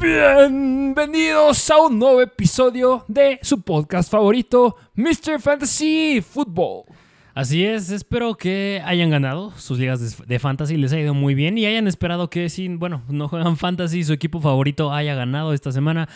[0.00, 5.40] Bienvenidos a un nuevo episodio de su podcast favorito, Mr.
[5.40, 6.84] Fantasy Football.
[7.34, 11.56] Así es, espero que hayan ganado sus ligas de, fantasy, les ha ido muy bien
[11.56, 15.72] y hayan esperado que si, bueno, no juegan fantasy, su equipo favorito haya ganado esta
[15.72, 16.08] semana.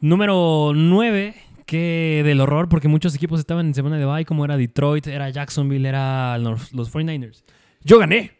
[0.00, 1.34] Número 9,
[1.66, 5.28] que del horror, porque muchos equipos estaban en semana de bye, como era Detroit, era
[5.30, 7.44] Jacksonville, era los, los 49ers.
[7.84, 8.32] Yo gané,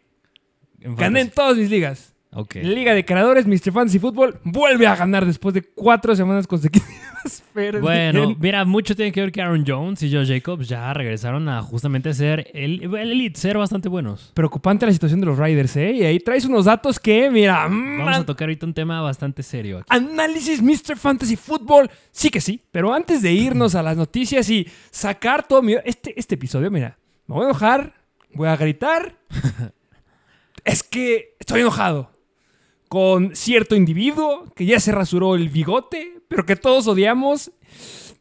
[0.80, 2.11] En gané en todas mis ligas.
[2.34, 2.54] Ok.
[2.62, 3.72] Liga de Creadores, Mr.
[3.72, 7.42] Fantasy Football, vuelve a ganar después de cuatro semanas consecutivas.
[7.52, 11.46] Pero Bueno, mira, mucho tiene que ver que Aaron Jones y Joe Jacobs ya regresaron
[11.50, 14.30] a justamente ser el, el elite, ser bastante buenos.
[14.32, 15.92] preocupante la situación de los Riders, ¿eh?
[15.92, 19.42] Y ahí traes unos datos que, mira, mm, Vamos a tocar ahorita un tema bastante
[19.42, 19.86] serio aquí.
[19.90, 20.96] Análisis Mr.
[20.96, 21.90] Fantasy Football.
[22.10, 22.62] Sí que sí.
[22.70, 25.74] Pero antes de irnos a las noticias y sacar todo mi...
[25.84, 26.96] Este, este episodio, mira,
[27.26, 27.92] me voy a enojar,
[28.32, 29.16] voy a gritar.
[30.64, 32.10] es que estoy enojado
[32.92, 37.50] con cierto individuo que ya se rasuró el bigote, pero que todos odiamos.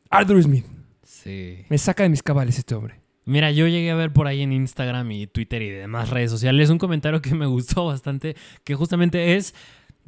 [0.10, 0.66] Arthur Smith.
[1.04, 1.66] Sí.
[1.68, 3.02] Me saca de mis cabales este hombre.
[3.26, 6.70] Mira, yo llegué a ver por ahí en Instagram y Twitter y demás redes sociales
[6.70, 9.54] un comentario que me gustó bastante, que justamente es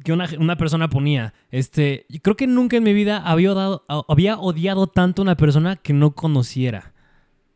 [0.02, 4.38] que una, una persona ponía, este, creo que nunca en mi vida había, dado- había
[4.38, 6.93] odiado tanto a una persona que no conociera.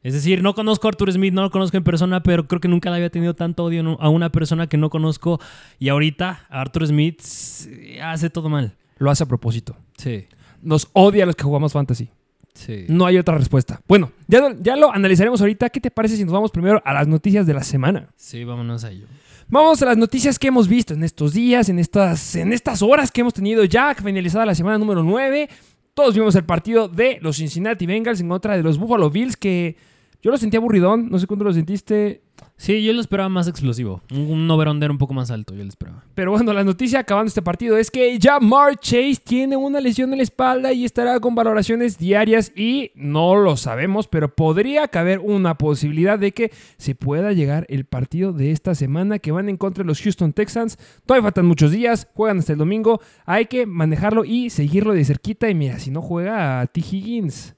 [0.02, 2.68] Es decir, no conozco a Arthur Smith, no lo conozco en persona, pero creo que
[2.68, 5.40] nunca le había tenido tanto odio a una persona que no conozco
[5.78, 8.76] y ahorita Arthur Smith s- hace todo mal.
[8.98, 9.76] Lo hace a propósito.
[9.96, 10.26] Sí,
[10.62, 12.08] Nos odia a los que jugamos fantasy.
[12.54, 12.84] sí.
[12.88, 13.80] No hay otra respuesta.
[13.88, 15.68] Bueno, ya, ya lo analizaremos ahorita.
[15.70, 18.08] ¿Qué te parece si nos vamos primero a las noticias de la semana?
[18.16, 19.06] Sí, vámonos a ello.
[19.48, 23.10] Vamos a las noticias que hemos visto en estos días, en estas, en estas horas
[23.10, 25.48] que hemos tenido ya, finalizada la semana número 9.
[25.94, 29.76] Todos vimos el partido de los Cincinnati Bengals en contra de los Buffalo Bills, que
[30.20, 31.10] yo lo sentí aburridón.
[31.10, 32.22] No sé cuándo lo sentiste.
[32.56, 34.02] Sí, yo lo esperaba más explosivo.
[34.12, 36.04] Un, un over-under un poco más alto, yo lo esperaba.
[36.14, 40.18] Pero bueno, la noticia acabando este partido es que Jamar Chase tiene una lesión en
[40.18, 45.56] la espalda y estará con valoraciones diarias y no lo sabemos, pero podría caber una
[45.56, 49.82] posibilidad de que se pueda llegar el partido de esta semana que van en contra
[49.84, 50.78] de los Houston Texans.
[51.06, 55.48] Todavía faltan muchos días, juegan hasta el domingo, hay que manejarlo y seguirlo de cerquita
[55.48, 56.80] y mira, si no juega a T.
[56.80, 57.54] Higgins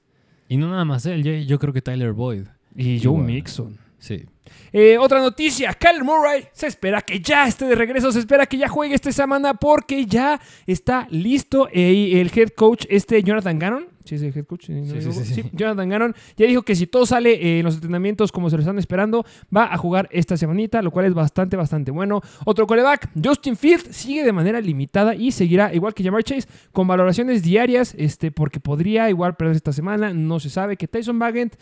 [0.51, 2.43] Y no nada más él, yo, yo creo que Tyler Boyd.
[2.75, 3.23] y Joe.
[3.23, 3.77] Mixon.
[3.99, 4.25] Sí.
[4.73, 8.57] Eh, otra noticia, Kyler Murray se espera que ya esté de regreso, se espera que
[8.57, 13.87] ya juegue esta semana porque ya está listo eh, el head coach, este Jonathan Gannon.
[14.03, 14.67] ¿Sí es el head coach?
[14.69, 15.25] ¿No Sí, me sí, equivoco?
[15.25, 15.43] sí, sí.
[15.53, 18.61] Jonathan Gannon ya dijo que si todo sale eh, en los entrenamientos como se lo
[18.61, 19.23] están esperando,
[19.55, 22.21] va a jugar esta semanita, lo cual es bastante, bastante bueno.
[22.45, 26.87] Otro coreback, Justin Field, sigue de manera limitada y seguirá, igual que Jamar Chase, con
[26.87, 31.55] valoraciones diarias, este, porque podría igual perder esta semana, no se sabe que Tyson Bagent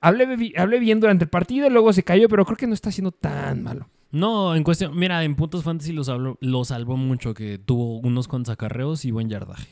[0.00, 2.90] Hablé, bi- hablé bien durante el partido, luego se cayó, pero creo que no está
[2.90, 3.88] siendo tan malo.
[4.12, 8.26] No, en cuestión, mira, en puntos fantasy lo salvó, lo salvó mucho, que tuvo unos
[8.26, 9.68] cuantos acarreos y buen yardaje.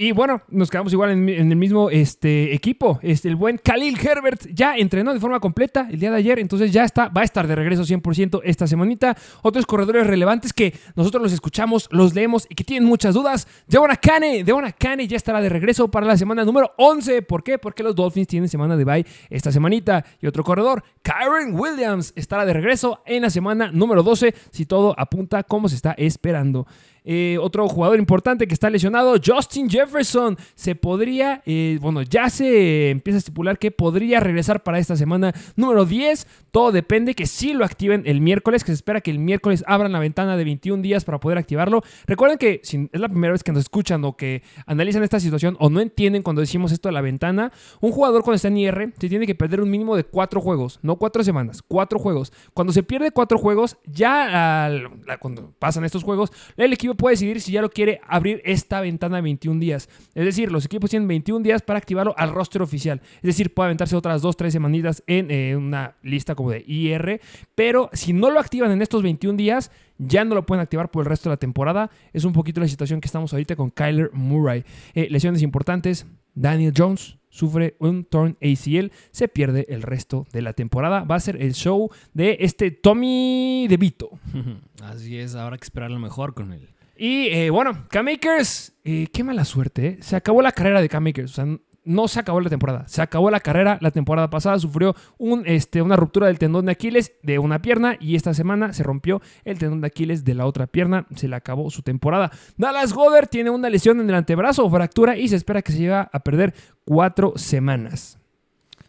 [0.00, 3.00] Y bueno, nos quedamos igual en, el mismo este, equipo.
[3.02, 6.72] Este, el buen Khalil Herbert ya entrenó de forma completa el día de ayer, entonces
[6.72, 9.16] ya está, va a estar de regreso 100% esta semanita.
[9.42, 13.48] Otros corredores relevantes que nosotros los escuchamos, los leemos y que tienen muchas dudas.
[13.66, 17.22] Devon Akane, Devon Akane ya estará de regreso para la semana número 11.
[17.22, 17.58] ¿Por qué?
[17.58, 20.04] Porque los Dolphins tienen semana de bye esta semanita.
[20.20, 24.94] Y otro corredor, Kyron Williams, estará de regreso en la semana número 12 si todo
[24.96, 26.68] apunta como se está esperando.
[27.04, 32.90] Eh, otro jugador importante que está lesionado, Justin Jefferson, se podría, eh, bueno, ya se
[32.90, 36.26] empieza a estipular que podría regresar para esta semana número 10.
[36.50, 39.92] Todo depende que sí lo activen el miércoles, que se espera que el miércoles abran
[39.92, 41.82] la ventana de 21 días para poder activarlo.
[42.06, 45.56] Recuerden que si es la primera vez que nos escuchan o que analizan esta situación
[45.60, 48.92] o no entienden cuando decimos esto de la ventana, un jugador cuando está en IR
[48.98, 52.32] se tiene que perder un mínimo de cuatro juegos, no cuatro semanas, cuatro juegos.
[52.54, 54.90] Cuando se pierde cuatro juegos, ya al-
[55.20, 59.16] cuando pasan estos juegos, el equipo puede decidir si ya lo quiere abrir esta ventana
[59.16, 59.88] de 21 días.
[60.14, 63.00] Es decir, los equipos tienen 21 días para activarlo al roster oficial.
[63.16, 67.20] Es decir, puede aventarse otras 2, 3 semanitas en eh, una lista como de IR.
[67.54, 71.04] Pero si no lo activan en estos 21 días, ya no lo pueden activar por
[71.04, 71.88] el resto de la temporada.
[72.12, 74.64] Es un poquito la situación que estamos ahorita con Kyler Murray.
[74.94, 76.04] Eh, lesiones importantes.
[76.34, 81.04] Daniel Jones sufre un torn ACL, se pierde el resto de la temporada.
[81.04, 84.10] Va a ser el show de este Tommy DeVito.
[84.82, 86.68] Así es, habrá que esperar lo mejor con él.
[86.98, 89.86] Y eh, bueno, K-Makers, eh, qué mala suerte.
[89.86, 89.98] ¿eh?
[90.00, 91.30] Se acabó la carrera de K-Makers.
[91.30, 91.46] O sea,
[91.84, 92.88] no se acabó la temporada.
[92.88, 93.78] Se acabó la carrera.
[93.80, 97.96] La temporada pasada sufrió un, este, una ruptura del tendón de Aquiles de una pierna
[98.00, 101.06] y esta semana se rompió el tendón de Aquiles de la otra pierna.
[101.14, 102.32] Se le acabó su temporada.
[102.56, 105.78] Dallas Goddard tiene una lesión en el antebrazo o fractura y se espera que se
[105.78, 106.52] llegue a perder
[106.84, 108.18] cuatro semanas.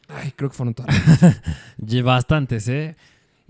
[0.08, 0.96] Ay, creo que fueron todas.
[2.04, 2.96] Bastantes, ¿eh?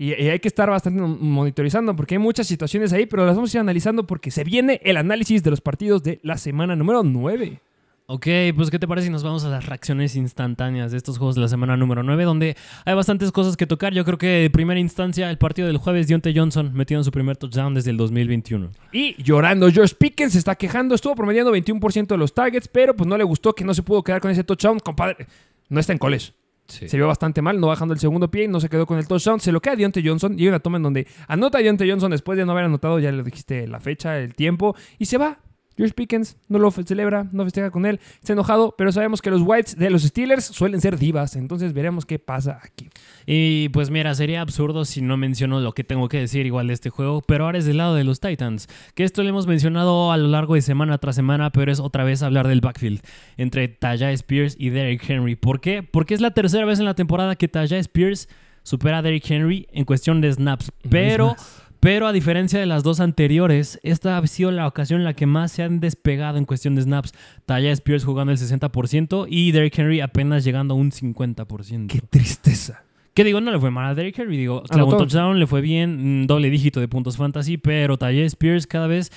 [0.00, 3.52] Y, y hay que estar bastante monitorizando porque hay muchas situaciones ahí, pero las vamos
[3.52, 7.02] a ir analizando porque se viene el análisis de los partidos de la semana número
[7.02, 7.60] 9.
[8.06, 8.26] Ok,
[8.56, 11.42] pues ¿qué te parece si nos vamos a las reacciones instantáneas de estos juegos de
[11.42, 12.56] la semana número 9, donde
[12.86, 13.92] hay bastantes cosas que tocar?
[13.92, 17.10] Yo creo que de primera instancia el partido del jueves, Dionte Johnson metió en su
[17.10, 18.70] primer touchdown desde el 2021.
[18.92, 23.06] Y llorando, George Pickens se está quejando, estuvo promediando 21% de los targets, pero pues
[23.06, 25.26] no le gustó que no se pudo quedar con ese touchdown, compadre.
[25.68, 26.32] No está en college.
[26.70, 29.40] Se vio bastante mal, no bajando el segundo pie, no se quedó con el touchdown.
[29.40, 32.38] Se lo queda Dionte Johnson y hay una toma en donde anota Dionte Johnson después
[32.38, 35.38] de no haber anotado, ya le dijiste la fecha, el tiempo, y se va.
[35.80, 39.40] George Pickens no lo celebra, no festeja con él, está enojado, pero sabemos que los
[39.40, 42.90] Whites de los Steelers suelen ser divas, entonces veremos qué pasa aquí.
[43.24, 46.74] Y pues mira, sería absurdo si no menciono lo que tengo que decir igual de
[46.74, 50.12] este juego, pero ahora es del lado de los Titans, que esto lo hemos mencionado
[50.12, 53.00] a lo largo de semana tras semana, pero es otra vez hablar del backfield
[53.38, 55.34] entre Tajay Spears y Derrick Henry.
[55.34, 55.82] ¿Por qué?
[55.82, 58.28] Porque es la tercera vez en la temporada que Tajay Spears
[58.64, 61.36] supera a Derrick Henry en cuestión de snaps, pero...
[61.80, 65.24] Pero a diferencia de las dos anteriores, esta ha sido la ocasión en la que
[65.24, 67.14] más se han despegado en cuestión de snaps.
[67.46, 71.86] Taya Spears jugando el 60% y Derrick Henry apenas llegando a un 50%.
[71.86, 72.84] ¡Qué tristeza!
[73.14, 74.36] Que digo, no le fue mal a Derrick Henry.
[74.36, 78.66] Digo, clavó un touchdown, le fue bien, doble dígito de puntos fantasy, pero Taya Spears
[78.66, 79.10] cada vez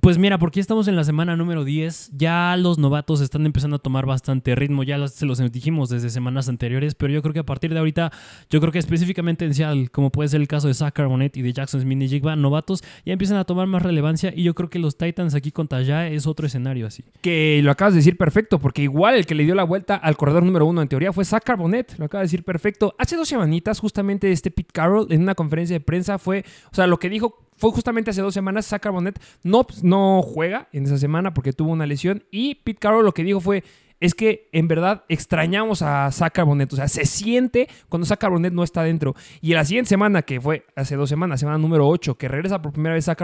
[0.00, 3.78] pues mira, porque estamos en la semana número 10, ya los novatos están empezando a
[3.78, 7.46] tomar bastante ritmo, ya se los dijimos desde semanas anteriores, pero yo creo que a
[7.46, 8.12] partir de ahorita,
[8.50, 11.42] yo creo que específicamente en Seattle, como puede ser el caso de Zach Carbonet y
[11.42, 14.70] de Jackson Smith y Jigba, novatos ya empiezan a tomar más relevancia y yo creo
[14.70, 17.04] que los Titans aquí con Taya es otro escenario así.
[17.20, 20.16] Que lo acabas de decir perfecto, porque igual el que le dio la vuelta al
[20.16, 22.94] corredor número uno en teoría fue Zach Carbonet, lo acaba de decir perfecto.
[22.98, 26.86] Hace dos semanitas justamente este Pete Carroll en una conferencia de prensa fue, o sea,
[26.86, 28.66] lo que dijo fue justamente hace dos semanas.
[28.66, 32.24] Zach Carbonet no, no juega en esa semana porque tuvo una lesión.
[32.30, 33.64] Y Pete Carroll lo que dijo fue:
[34.00, 36.38] es que en verdad extrañamos a Zach.
[36.38, 39.14] O sea, se siente cuando Zach no está dentro.
[39.40, 42.72] Y la siguiente semana, que fue hace dos semanas, semana número 8, que regresa por
[42.72, 43.18] primera vez Zach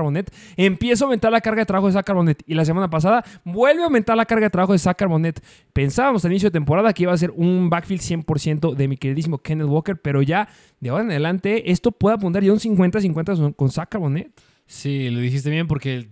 [0.56, 2.42] empieza a aumentar la carga de trabajo de Zach Carbonet.
[2.46, 5.00] Y la semana pasada vuelve a aumentar la carga de trabajo de Zach.
[5.72, 9.38] Pensábamos al inicio de temporada que iba a ser un backfield 100% de mi queridísimo
[9.38, 10.48] Kenneth Walker, pero ya
[10.80, 14.30] de ahora en adelante esto puede apuntar ya un 50-50 con Zach Carbonet.
[14.66, 16.08] Sí, lo dijiste bien porque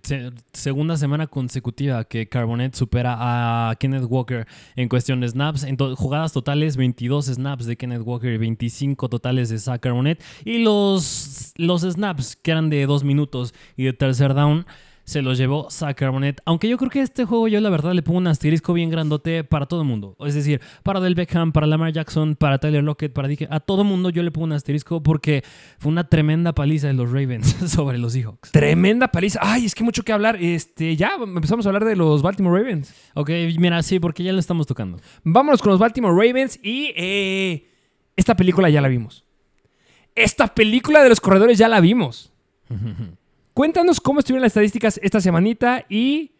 [0.52, 4.46] segunda semana consecutiva que Carbonet supera a Kenneth Walker
[4.76, 5.64] en cuestión de snaps.
[5.64, 10.22] En jugadas totales, 22 snaps de Kenneth Walker y 25 totales de Zach Carbonet.
[10.44, 14.66] Y los, los snaps que eran de dos minutos y de tercer down
[15.04, 16.40] se lo llevó Carbonet.
[16.44, 19.44] Aunque yo creo que este juego yo la verdad le pongo un asterisco bien grandote
[19.44, 20.16] para todo el mundo.
[20.20, 23.48] Es decir, para Del Beckham, para Lamar Jackson, para Tyler Lockett, para Dike.
[23.50, 25.42] A todo el mundo yo le pongo un asterisco porque
[25.78, 28.52] fue una tremenda paliza de los Ravens sobre los Seahawks.
[28.52, 29.40] Tremenda paliza.
[29.42, 30.36] Ay, es que mucho que hablar.
[30.40, 32.94] Este, ya empezamos a hablar de los Baltimore Ravens.
[33.14, 35.00] Ok, mira, sí, porque ya lo estamos tocando.
[35.24, 37.68] Vámonos con los Baltimore Ravens y eh,
[38.16, 39.24] esta película ya la vimos.
[40.14, 42.32] Esta película de los corredores ya la vimos.
[43.54, 46.30] Cuéntanos cómo estuvieron las estadísticas esta semanita y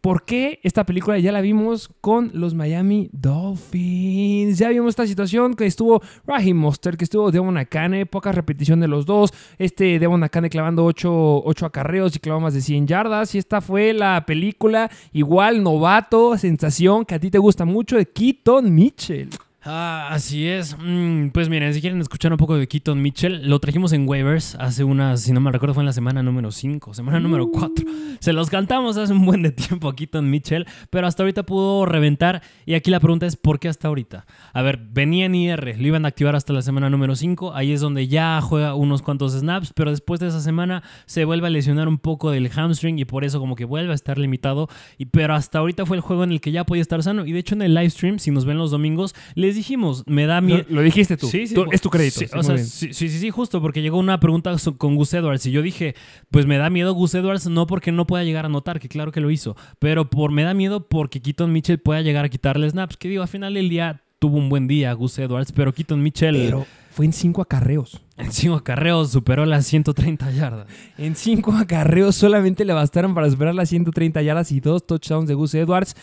[0.00, 4.56] por qué esta película ya la vimos con los Miami Dolphins.
[4.56, 8.88] Ya vimos esta situación que estuvo Raheem Monster, que estuvo Devon Akane, poca repetición de
[8.88, 9.34] los dos.
[9.58, 13.34] Este Devon Akane clavando 8, 8 acarreos y clavó más de 100 yardas.
[13.34, 18.06] Y esta fue la película igual novato, sensación que a ti te gusta mucho de
[18.06, 19.28] Keaton Mitchell.
[19.62, 20.74] Ah, así es.
[20.78, 24.54] Mm, pues miren, si quieren escuchar un poco de Keaton Mitchell, lo trajimos en waivers
[24.54, 27.84] hace unas, si no me recuerdo, fue en la semana número 5, semana número 4.
[27.84, 28.16] Uh.
[28.20, 31.84] Se los cantamos hace un buen de tiempo a Keaton Mitchell, pero hasta ahorita pudo
[31.84, 32.42] reventar.
[32.64, 34.24] Y aquí la pregunta es, ¿por qué hasta ahorita?
[34.54, 37.54] A ver, venía en IR, lo iban a activar hasta la semana número 5.
[37.54, 41.48] Ahí es donde ya juega unos cuantos snaps, pero después de esa semana se vuelve
[41.48, 44.68] a lesionar un poco del hamstring y por eso como que vuelve a estar limitado.
[44.96, 47.26] Y, pero hasta ahorita fue el juego en el que ya podía estar sano.
[47.26, 49.14] Y de hecho en el live stream, si nos ven los domingos,
[49.54, 50.64] dijimos, me da miedo.
[50.68, 51.26] Lo, dijiste tú.
[51.26, 51.54] Sí, sí.
[51.72, 52.20] es tu crédito.
[52.58, 55.94] Sí, sí, sí, justo, porque llegó una pregunta con Gus Edwards y yo dije,
[56.30, 59.12] pues me da miedo Gus Edwards no porque no pueda llegar a notar, que claro
[59.12, 62.68] que lo hizo, pero por me da miedo porque Keaton Mitchell pueda llegar a quitarle
[62.68, 66.02] snaps, que digo, al final del día tuvo un buen día Gus Edwards, pero Keaton
[66.02, 66.36] Mitchell...
[66.36, 68.02] Pero fue en cinco acarreos.
[68.16, 70.66] En cinco acarreos superó las 130 yardas.
[70.98, 75.34] En cinco acarreos solamente le bastaron para superar las 130 yardas y dos touchdowns de
[75.34, 75.94] Gus Edwards.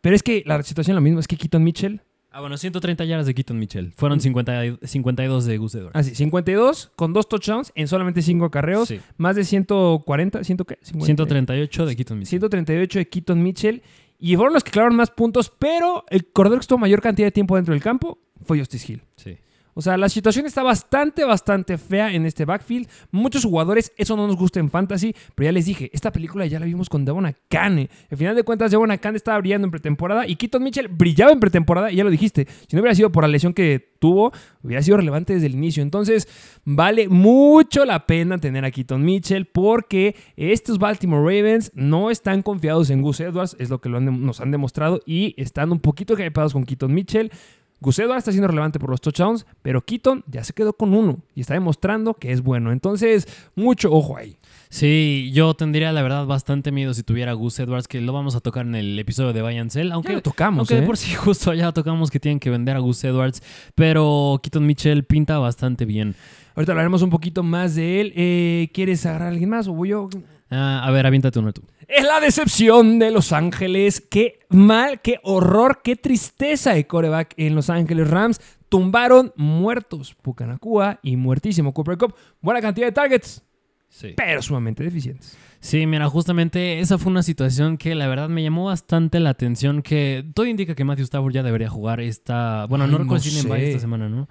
[0.00, 2.00] Pero es que la situación es la misma, es que Keaton Mitchell
[2.36, 3.92] Ah, bueno, 130 yardas de Keaton Mitchell.
[3.92, 5.92] Fueron 50, 52 de Gus Edwards.
[5.94, 8.92] Ah, sí, 52 con dos touchdowns en solamente 5 acarreos.
[9.16, 10.78] Más de 140, ¿100 qué?
[10.82, 12.30] 138 de Keaton Mitchell.
[12.30, 13.82] 138 de Keaton Mitchell.
[14.18, 17.32] y fueron los que clavaron más puntos, pero el corredor que estuvo mayor cantidad de
[17.32, 19.02] tiempo dentro del campo fue Justice Hill.
[19.16, 19.38] Sí.
[19.74, 22.88] O sea, la situación está bastante, bastante fea en este backfield.
[23.10, 26.60] Muchos jugadores, eso no nos gusta en fantasy, pero ya les dije, esta película ya
[26.60, 27.90] la vimos con Devon Akane.
[28.10, 31.40] Al final de cuentas, Devon Akane estaba brillando en pretemporada y Keaton Mitchell brillaba en
[31.40, 32.46] pretemporada, y ya lo dijiste.
[32.68, 35.82] Si no hubiera sido por la lesión que tuvo, hubiera sido relevante desde el inicio.
[35.82, 36.28] Entonces,
[36.64, 42.90] vale mucho la pena tener a Keaton Mitchell porque estos Baltimore Ravens no están confiados
[42.90, 46.64] en Gus Edwards, es lo que nos han demostrado, y están un poquito hypeados con
[46.64, 47.32] Keaton Mitchell.
[47.80, 51.18] Gus Edwards está siendo relevante por los touchdowns, pero Keaton ya se quedó con uno
[51.34, 52.72] y está demostrando que es bueno.
[52.72, 54.36] Entonces, mucho ojo ahí.
[54.70, 58.40] Sí, yo tendría la verdad bastante miedo si tuviera Gus Edwards, que lo vamos a
[58.40, 60.80] tocar en el episodio de Buy and Sell, aunque Ya lo tocamos, Aunque ¿eh?
[60.80, 63.42] de por sí justo ya tocamos que tienen que vender a Gus Edwards,
[63.74, 66.14] pero Keaton Mitchell pinta bastante bien.
[66.56, 68.12] Ahorita hablaremos un poquito más de él.
[68.16, 70.08] Eh, ¿Quieres agarrar a alguien más o voy yo?
[70.50, 71.62] Ah, a ver, aviéntate uno tú.
[71.88, 74.06] Es la decepción de Los Ángeles.
[74.10, 78.40] Qué mal, qué horror, qué tristeza de coreback en Los Ángeles Rams.
[78.68, 82.14] Tumbaron muertos Pucanacua y muertísimo Cooper Cup.
[82.40, 83.42] Buena cantidad de targets,
[83.88, 84.12] Sí.
[84.16, 85.36] pero sumamente deficientes.
[85.60, 89.80] Sí, mira, justamente esa fue una situación que la verdad me llamó bastante la atención,
[89.82, 92.66] que todo indica que Matthew Stafford ya debería jugar esta...
[92.66, 94.28] Bueno, Ay, no recuerdo si esta semana, ¿no?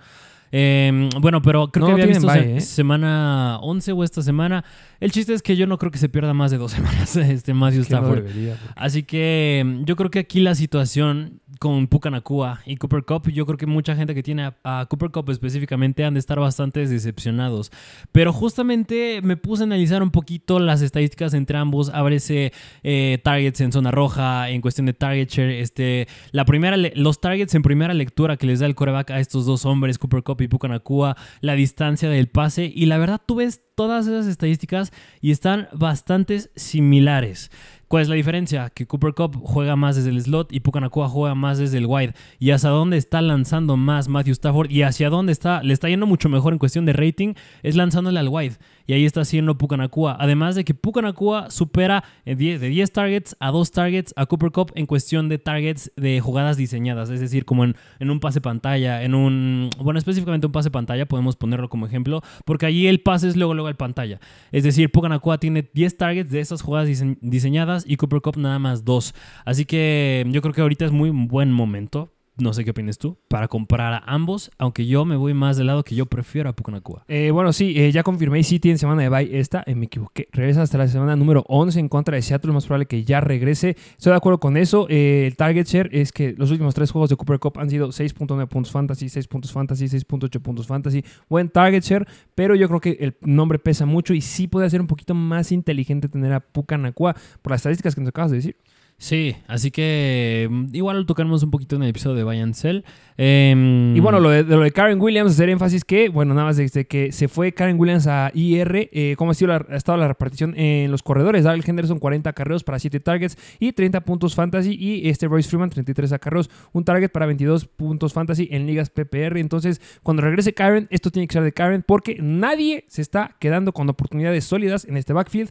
[0.55, 2.61] Eh, bueno, pero creo No, que había visto bye, se- ¿eh?
[2.61, 4.63] semana 11 o esta semana.
[5.03, 7.53] El chiste es que yo no creo que se pierda más de dos semanas este
[7.53, 8.15] Matthew no Stafford.
[8.23, 13.29] debería, porque- Así que yo creo que aquí la situación con Pucanacua y Cooper Cup,
[13.29, 16.39] yo creo que mucha gente que tiene a, a Cooper Cup específicamente han de estar
[16.39, 17.69] bastante decepcionados.
[18.11, 21.89] Pero justamente me puse a analizar un poquito las estadísticas entre ambos.
[21.89, 25.49] Ábrese eh, targets en zona roja, en cuestión de target share.
[25.59, 29.45] Este, la primera, los targets en primera lectura que les da el coreback a estos
[29.45, 32.71] dos hombres, Cooper Cup y Pucanacua, la distancia del pase.
[32.73, 37.51] Y la verdad, tú ves todas esas estadísticas y están bastante similares.
[37.87, 38.71] ¿Cuál es la diferencia?
[38.71, 42.15] Que Cooper Cup juega más desde el slot y Pucanacua juega más desde el wide.
[42.39, 44.71] ¿Y hacia dónde está lanzando más Matthew Stafford?
[44.71, 48.19] Y hacia dónde está, le está yendo mucho mejor en cuestión de rating, es lanzándole
[48.19, 48.55] al wide.
[48.85, 50.17] Y ahí está haciendo Pucanacua.
[50.19, 54.71] Además de que Pucanacua supera 10 de 10 targets a 2 targets a Cooper Cup
[54.75, 57.09] en cuestión de targets de jugadas diseñadas.
[57.09, 59.69] Es decir, como en, un pase pantalla, en un...
[59.79, 63.53] Bueno, específicamente un pase pantalla, podemos ponerlo como ejemplo, porque allí el pase es luego,
[63.53, 64.19] luego al pantalla.
[64.51, 68.59] Es decir, Pucanacua tiene 10 targets de esas jugadas dise- diseñadas y Cooper Cup nada
[68.59, 69.13] más 2.
[69.45, 72.11] Así que yo creo que ahorita es muy buen momento.
[72.35, 75.67] No sé qué opinas tú, para comprar a ambos, aunque yo me voy más del
[75.67, 77.05] lado que yo prefiero a Pucanacua.
[77.07, 78.41] Eh, bueno, sí, eh, ya confirmé.
[78.41, 79.63] Sí, tiene semana de bye esta.
[79.67, 80.29] eh, me equivoqué.
[80.31, 82.51] Regresa hasta la semana número 11 en contra de Seattle.
[82.51, 83.77] Más probable que ya regrese.
[83.97, 84.87] Estoy de acuerdo con eso.
[84.89, 87.89] Eh, el target share es que los últimos tres juegos de Cooper Cup han sido
[87.89, 91.05] 6.9 puntos fantasy, 6 puntos fantasy, 6.8 puntos fantasy.
[91.29, 94.81] Buen target share, pero yo creo que el nombre pesa mucho y sí puede ser
[94.81, 98.57] un poquito más inteligente tener a Pucanacua por las estadísticas que nos acabas de decir.
[99.03, 102.53] Sí, así que mm, igual lo tocamos un poquito en el episodio de Buy and
[102.53, 102.85] Sell.
[103.17, 106.47] Em, Y bueno, lo de, de lo de Karen Williams, hacer énfasis que, bueno, nada
[106.47, 109.75] más desde que se fue Karen Williams a IR, eh, cómo ha, sido la- ha
[109.75, 111.43] estado la repartición en los corredores.
[111.43, 114.73] Daryl Henderson, 40 acarreos para 7 targets y 30 puntos fantasy.
[114.79, 119.37] Y este Royce Freeman, 33 acarreos, un target para 22 puntos fantasy en ligas PPR.
[119.37, 123.73] Entonces, cuando regrese Karen, esto tiene que ser de Karen porque nadie se está quedando
[123.73, 125.49] con oportunidades sólidas en este backfield.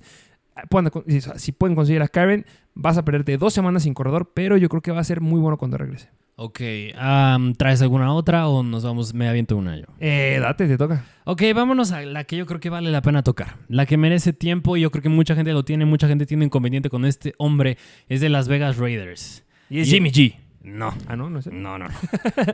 [1.36, 2.44] Si pueden conseguir a Karen,
[2.74, 5.40] vas a perderte dos semanas sin corredor, pero yo creo que va a ser muy
[5.40, 6.08] bueno cuando regrese.
[6.36, 6.60] Ok,
[7.56, 9.84] ¿traes alguna otra o nos vamos, me aviento una yo?
[10.00, 11.04] Eh, date, te toca.
[11.24, 13.56] Ok, vámonos a la que yo creo que vale la pena tocar.
[13.68, 16.44] La que merece tiempo y yo creo que mucha gente lo tiene, mucha gente tiene
[16.46, 17.76] inconveniente con este hombre.
[18.08, 19.44] Es de Las Vegas Raiders.
[19.70, 20.36] Y es Y- Jimmy G.
[20.62, 21.60] No, Ah, no, no es él.
[21.62, 21.86] no, no.
[21.88, 21.94] no.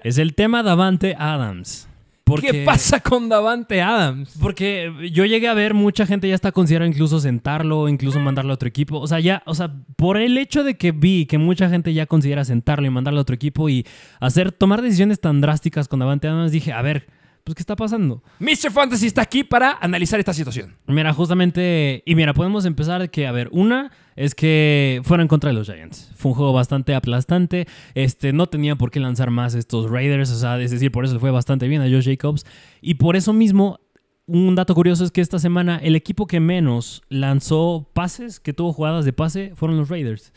[0.03, 1.89] es el tema Davante Adams.
[2.29, 4.37] Porque- ¿Qué pasa con Davante Adams?
[4.41, 8.55] Porque yo llegué a ver mucha gente ya está considerando incluso sentarlo, incluso mandarlo a
[8.55, 8.99] otro equipo.
[8.99, 12.07] O sea, ya, o sea, por el hecho de que vi que mucha gente ya
[12.07, 13.87] considera sentarlo y mandarlo a otro equipo y
[14.21, 17.07] hacer, tomar decisiones tan drásticas con Davante Adams, dije, a ver,
[17.45, 18.23] pues, ¿qué está pasando?
[18.41, 18.71] Mr.
[18.71, 20.77] Fantasy está aquí para analizar esta situación.
[20.87, 25.69] Mira, justamente, y mira, podemos empezar que, a ver, una es que fueron contra los
[25.69, 26.11] Giants.
[26.17, 27.69] Fue un juego bastante aplastante.
[27.95, 31.15] Este, no tenía por qué lanzar más estos Raiders, o sea, es decir, por eso
[31.15, 32.45] le fue bastante bien a Josh Jacobs.
[32.81, 33.79] Y por eso mismo,
[34.27, 38.73] un dato curioso es que esta semana el equipo que menos lanzó pases, que tuvo
[38.73, 40.33] jugadas de pase, fueron los Raiders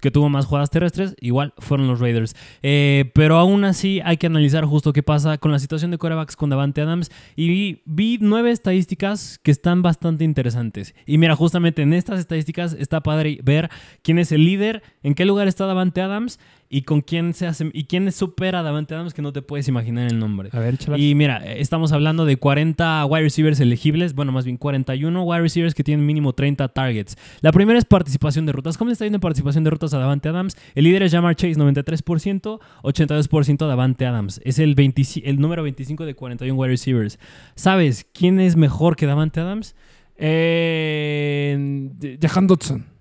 [0.00, 2.34] que tuvo más jugadas terrestres, igual fueron los Raiders.
[2.62, 6.36] Eh, pero aún así hay que analizar justo qué pasa con la situación de quarterbacks
[6.36, 7.10] con Davante Adams.
[7.36, 10.94] Y vi nueve estadísticas que están bastante interesantes.
[11.06, 13.70] Y mira, justamente en estas estadísticas está padre ver
[14.02, 16.38] quién es el líder, en qué lugar está Davante Adams
[16.70, 19.68] y con quién se hace y quién supera a Davante Adams que no te puedes
[19.68, 20.50] imaginar el nombre.
[20.52, 20.98] A ver, échala.
[20.98, 25.74] Y mira, estamos hablando de 40 wide receivers elegibles, bueno, más bien 41 wide receivers
[25.74, 27.16] que tienen mínimo 30 targets.
[27.40, 28.76] La primera es participación de rutas.
[28.76, 30.56] ¿Cómo le está yendo en participación de rutas a Davante Adams?
[30.74, 34.40] El líder es Jamar Chase, 93%, 82% Davante Adams.
[34.44, 37.18] Es el, 20 el número 25 de 41 wide receivers.
[37.54, 39.74] ¿Sabes quién es mejor que Davante Adams?
[40.16, 42.97] Eh, Jahan Dodson.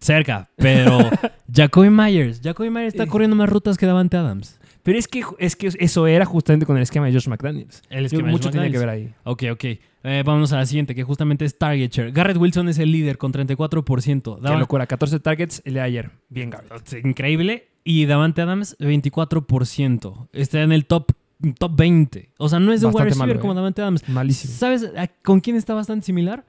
[0.00, 0.98] Cerca, pero
[1.52, 2.40] Jacoby Myers.
[2.42, 4.58] Jacoby Myers está corriendo más rutas que Davante Adams.
[4.82, 7.82] Pero es que, es que eso era justamente con el esquema de Josh McDaniels.
[7.90, 9.12] El esquema de Mucho Josh tiene que ver ahí.
[9.24, 9.64] Ok, ok.
[10.04, 12.12] Eh, vamos a la siguiente, que justamente es Target Share.
[12.12, 14.36] Garrett Wilson es el líder con 34%.
[14.36, 14.86] Qué Dava- locura.
[14.86, 16.10] 14 targets el de ayer.
[16.30, 17.04] Bien, Garrett.
[17.04, 17.68] Increíble.
[17.84, 20.28] Y Davante Adams, 24%.
[20.32, 21.12] Está en el top,
[21.58, 22.30] top 20.
[22.38, 23.56] O sea, no es de un wide receiver malo, como eh.
[23.56, 24.08] Davante Adams.
[24.08, 24.54] Malísimo.
[24.54, 26.44] ¿Sabes a- con quién está bastante similar?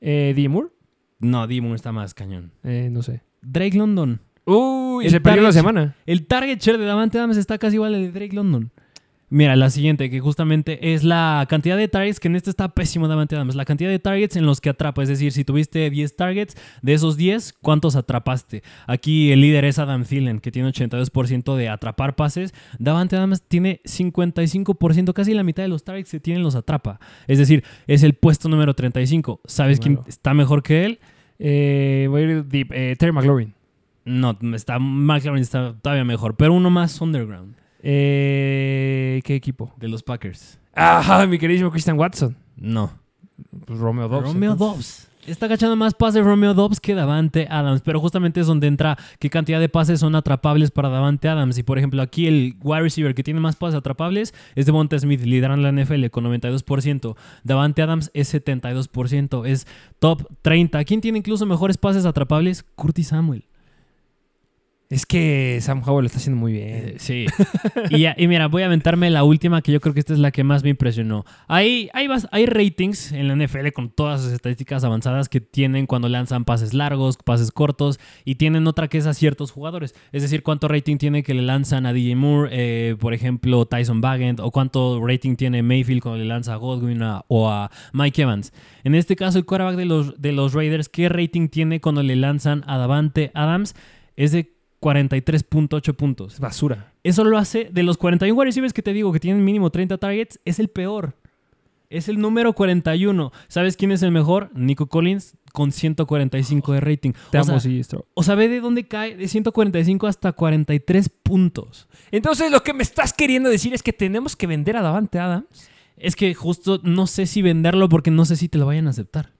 [0.00, 0.68] Eh, DJ Moore.
[1.18, 2.52] No, Dimon está más cañón.
[2.62, 3.22] Eh, no sé.
[3.42, 4.20] Drake London.
[4.46, 5.96] Uy, El se perdió la semana.
[6.06, 8.70] El target share de Davante Adams está casi igual al de Drake London.
[9.30, 13.08] Mira, la siguiente, que justamente es la cantidad de targets, que en este está pésimo
[13.08, 13.54] Davante Adams.
[13.54, 15.02] La cantidad de targets en los que atrapa.
[15.02, 18.62] Es decir, si tuviste 10 targets, de esos 10, ¿cuántos atrapaste?
[18.86, 22.54] Aquí el líder es Adam Thielen, que tiene 82% de atrapar pases.
[22.78, 27.00] Davante Adams tiene 55%, casi la mitad de los targets que tienen los atrapa.
[27.26, 29.40] Es decir, es el puesto número 35.
[29.46, 31.00] ¿Sabes quién está mejor que él?
[31.38, 32.72] Eh, voy a ir deep.
[32.72, 33.54] Eh, Terry McLaurin.
[34.04, 39.72] No, está, McLaren está todavía mejor, pero uno más underground, Eh, ¿Qué equipo?
[39.76, 40.58] de los Packers.
[40.74, 42.34] Ah, mi queridísimo Christian Watson.
[42.56, 42.90] No.
[43.66, 44.28] Pues Romeo Dobbs.
[44.28, 45.06] Romeo entonces.
[45.06, 45.14] Dobbs.
[45.26, 49.30] Está agachando más pases Romeo Dobbs que Davante Adams, pero justamente es donde entra qué
[49.30, 51.56] cantidad de pases son atrapables para Davante Adams.
[51.56, 55.22] Y por ejemplo, aquí el wide receiver que tiene más pases atrapables es Devonta Smith,
[55.22, 57.16] liderando la NFL con 92%.
[57.42, 59.66] Davante Adams es 72%, es
[59.98, 60.84] top 30.
[60.84, 62.64] ¿Quién tiene incluso mejores pases atrapables?
[62.74, 63.46] Curtis Samuel.
[64.94, 66.68] Es que Sam Howell lo está haciendo muy bien.
[66.68, 67.26] Eh, sí.
[67.90, 70.44] y, mira, voy a aventarme la última, que yo creo que esta es la que
[70.44, 71.24] más me impresionó.
[71.48, 76.44] Hay, hay, ratings en la NFL con todas las estadísticas avanzadas que tienen cuando lanzan
[76.44, 79.96] pases largos, pases cortos, y tienen otra que es a ciertos jugadores.
[80.12, 84.00] Es decir, cuánto rating tiene que le lanzan a DJ Moore, eh, por ejemplo, Tyson
[84.00, 88.52] Bagent, o cuánto rating tiene Mayfield cuando le lanza a Godwin o a Mike Evans.
[88.84, 92.14] En este caso, el quarterback de los, de los Raiders, ¿qué rating tiene cuando le
[92.14, 93.74] lanzan a Davante Adams?
[94.14, 94.54] Es de
[94.84, 96.38] 43.8 puntos.
[96.38, 96.92] Basura.
[97.02, 99.96] Eso lo hace de los 41 wide receivers que te digo que tienen mínimo 30
[99.96, 101.14] targets, es el peor.
[101.88, 103.32] Es el número 41.
[103.48, 104.50] ¿Sabes quién es el mejor?
[104.54, 107.12] Nico Collins con 145 de rating.
[107.30, 108.06] Te o, amo, sea, sí, esto.
[108.12, 111.88] o sea, ve de dónde cae de 145 hasta 43 puntos.
[112.10, 115.70] Entonces, lo que me estás queriendo decir es que tenemos que vender a Davante Adams.
[115.96, 118.90] Es que justo no sé si venderlo porque no sé si te lo vayan a
[118.90, 119.30] aceptar.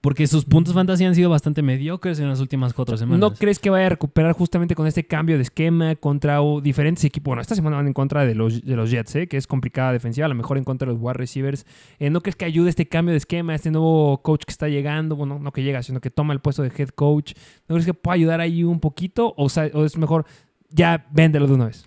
[0.00, 3.20] Porque sus puntos fantasy han sido bastante mediocres en las últimas cuatro semanas.
[3.20, 7.32] ¿No crees que vaya a recuperar justamente con este cambio de esquema contra diferentes equipos?
[7.32, 9.26] Bueno, esta semana van en contra de los, de los Jets, ¿eh?
[9.28, 11.66] que es complicada defensiva, a lo mejor en contra de los wide receivers.
[11.98, 15.16] Eh, ¿No crees que ayude este cambio de esquema, este nuevo coach que está llegando?
[15.16, 17.34] Bueno, no que llega, sino que toma el puesto de head coach.
[17.68, 19.34] ¿No crees que pueda ayudar ahí un poquito?
[19.36, 20.24] ¿O, o es mejor
[20.70, 21.84] ya véndelo de una vez?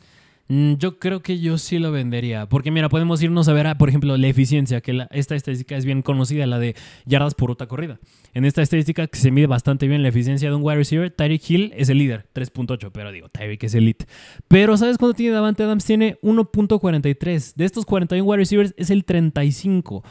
[0.54, 2.48] Mm, Yo creo que yo sí lo vendería.
[2.48, 5.76] Porque mira, podemos irnos a ver, a, por ejemplo, la eficiencia, que la- esta estadística
[5.76, 8.00] es bien conocida, la de yardas por ruta corrida.
[8.36, 11.50] En esta estadística que se mide bastante bien la eficiencia de un wide receiver, Tyreek
[11.50, 14.06] Hill es el líder, 3.8, pero digo, Tyreek es elite.
[14.48, 15.86] Pero ¿sabes cuánto tiene Davante Adams?
[15.86, 17.54] Tiene 1.43.
[17.56, 20.04] De estos 41 wide receivers es el 35.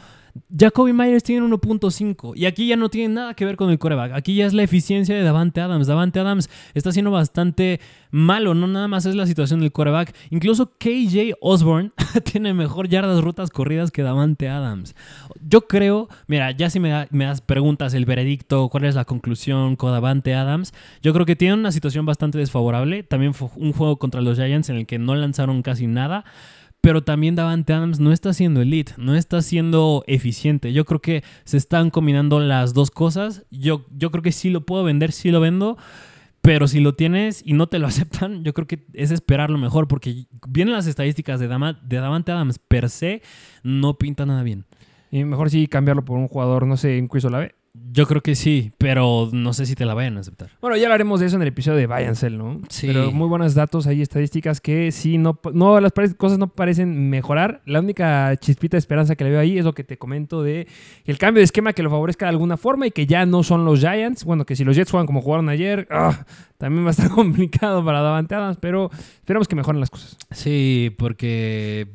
[0.57, 4.13] Jacoby Myers tiene 1.5 y aquí ya no tiene nada que ver con el coreback.
[4.13, 5.85] Aquí ya es la eficiencia de Davante Adams.
[5.87, 10.15] Davante Adams está siendo bastante malo, no nada más es la situación del coreback.
[10.31, 11.91] Incluso KJ Osborne
[12.31, 14.95] tiene mejor yardas rutas corridas que Davante Adams.
[15.47, 19.05] Yo creo, mira, ya si me, da- me das preguntas, el veredicto, cuál es la
[19.05, 23.03] conclusión con Davante Adams, yo creo que tiene una situación bastante desfavorable.
[23.03, 26.25] También fue un juego contra los Giants en el que no lanzaron casi nada.
[26.85, 30.73] Pero también Davante Adams no está siendo elite, no está siendo eficiente.
[30.73, 33.45] Yo creo que se están combinando las dos cosas.
[33.51, 35.77] Yo, yo creo que sí lo puedo vender, sí lo vendo.
[36.41, 39.87] Pero si lo tienes y no te lo aceptan, yo creo que es esperarlo mejor.
[39.87, 43.21] Porque vienen las estadísticas de, Dama- de Davante Adams per se,
[43.63, 44.65] no pinta nada bien.
[45.09, 47.55] Y mejor sí cambiarlo por un jugador, no sé, en Chris Olave.
[47.75, 50.51] Yo creo que sí, pero no sé si te la vayan a aceptar.
[50.61, 52.61] Bueno, ya hablaremos de eso en el episodio de Vayancel, ¿no?
[52.69, 52.85] Sí.
[52.85, 57.63] Pero muy buenos datos, hay estadísticas que sí, no, no las cosas no parecen mejorar.
[57.65, 60.67] La única chispita de esperanza que le veo ahí es lo que te comento de
[61.05, 63.65] el cambio de esquema que lo favorezca de alguna forma y que ya no son
[63.65, 64.23] los Giants.
[64.23, 66.27] Bueno, que si los Jets juegan como jugaron ayer, ah,
[66.59, 70.15] también va a estar complicado para Davante Adams, pero esperamos que mejoren las cosas.
[70.29, 71.87] Sí, porque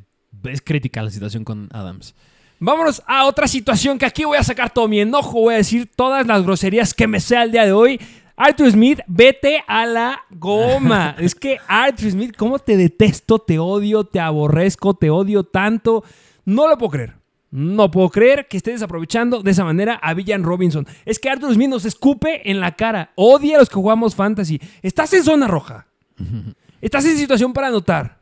[0.42, 2.16] es crítica la situación con Adams.
[2.60, 5.88] Vámonos a otra situación que aquí voy a sacar todo mi enojo, voy a decir
[5.94, 8.00] todas las groserías que me sea el día de hoy.
[8.36, 11.14] Arthur Smith, vete a la goma.
[11.20, 16.02] es que Arthur Smith, ¿cómo te detesto, te odio, te aborrezco, te odio tanto?
[16.44, 17.18] No lo puedo creer.
[17.50, 20.86] No puedo creer que estés desaprovechando de esa manera a Villan Robinson.
[21.04, 23.12] Es que Arthur Smith nos escupe en la cara.
[23.14, 24.60] Odia a los que jugamos fantasy.
[24.82, 25.86] Estás en zona roja.
[26.80, 28.18] Estás en situación para anotar.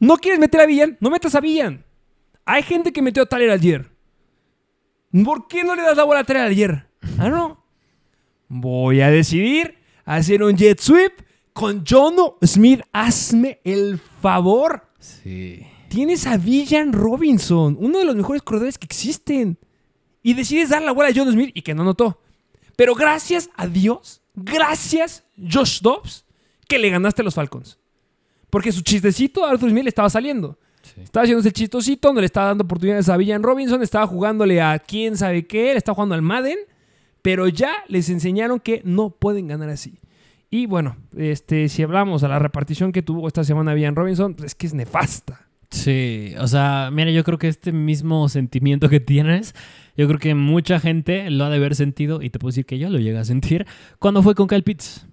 [0.00, 0.96] ¿No quieres meter a Villan?
[1.00, 1.84] No metas a Villan.
[2.50, 3.90] Hay gente que metió a Tyler ayer.
[5.22, 6.88] ¿Por qué no le das la bola a Tyler ayer?
[7.18, 7.62] Ah, no.
[8.48, 11.12] Voy a decidir hacer un jet sweep
[11.52, 12.80] con Jono Smith.
[12.90, 14.88] Hazme el favor.
[14.98, 15.66] Sí.
[15.90, 19.58] Tienes a Villan Robinson, uno de los mejores corredores que existen.
[20.22, 22.22] Y decides dar la bola a John Smith y que no notó.
[22.76, 26.24] Pero gracias a Dios, gracias Josh Dobbs,
[26.66, 27.78] que le ganaste a los Falcons.
[28.48, 30.58] Porque su chistecito a Arthur Smith le estaba saliendo.
[31.02, 34.78] Estaba haciendo ese chistosito, no le estaba dando oportunidades a Villan Robinson, estaba jugándole a
[34.78, 36.58] quién sabe qué, le estaba jugando al Madden,
[37.22, 39.98] pero ya les enseñaron que no pueden ganar así.
[40.50, 44.46] Y bueno, este, si hablamos a la repartición que tuvo esta semana Villan Robinson, pues
[44.46, 45.48] es que es nefasta.
[45.70, 49.54] Sí, o sea, mira, yo creo que este mismo sentimiento que tienes,
[49.96, 52.78] yo creo que mucha gente lo ha de haber sentido, y te puedo decir que
[52.78, 53.66] yo lo llegué a sentir,
[53.98, 55.06] cuando fue con Kyle Pitts.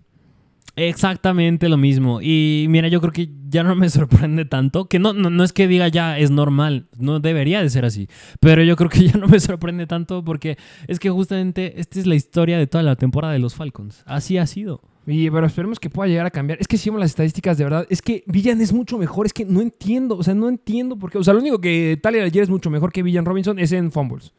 [0.76, 2.20] Exactamente lo mismo.
[2.22, 5.54] Y mira, yo creo que ya no me sorprende tanto, que no, no, no, es
[5.54, 8.10] que diga ya es normal, no debería de ser así,
[8.40, 10.58] pero yo creo que ya no me sorprende tanto porque
[10.88, 14.04] es que justamente esta es la historia de toda la temporada de los Falcons.
[14.06, 14.82] Así ha sido.
[15.08, 16.58] Y, pero esperemos que pueda llegar a cambiar.
[16.60, 19.28] Es que si vemos las estadísticas de verdad, es que Villan es mucho mejor.
[19.28, 21.20] Es que no entiendo, o sea, no entiendo por qué.
[21.20, 23.92] O sea, lo único que Talia ayer es mucho mejor que Villan Robinson es en
[23.92, 24.34] fumbles.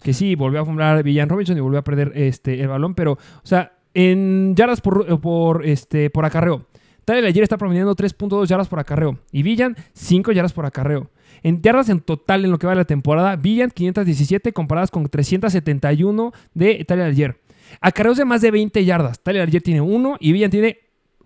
[0.00, 3.12] Que sí, volvió a fumblar Villan Robinson y volvió a perder este, el balón, pero,
[3.12, 6.66] o sea, en yardas por, por, este, por acarreo.
[7.04, 11.10] Tyler ayer está promediando 3.2 yardas por acarreo y Villan 5 yardas por acarreo.
[11.42, 15.08] En yardas en total en lo que va de la temporada, Villan 517 comparadas con
[15.08, 17.40] 371 de Tyler ayer.
[17.80, 19.20] Acarreos de más de 20 yardas.
[19.20, 20.78] Tyler ayer tiene 1 y Villan tiene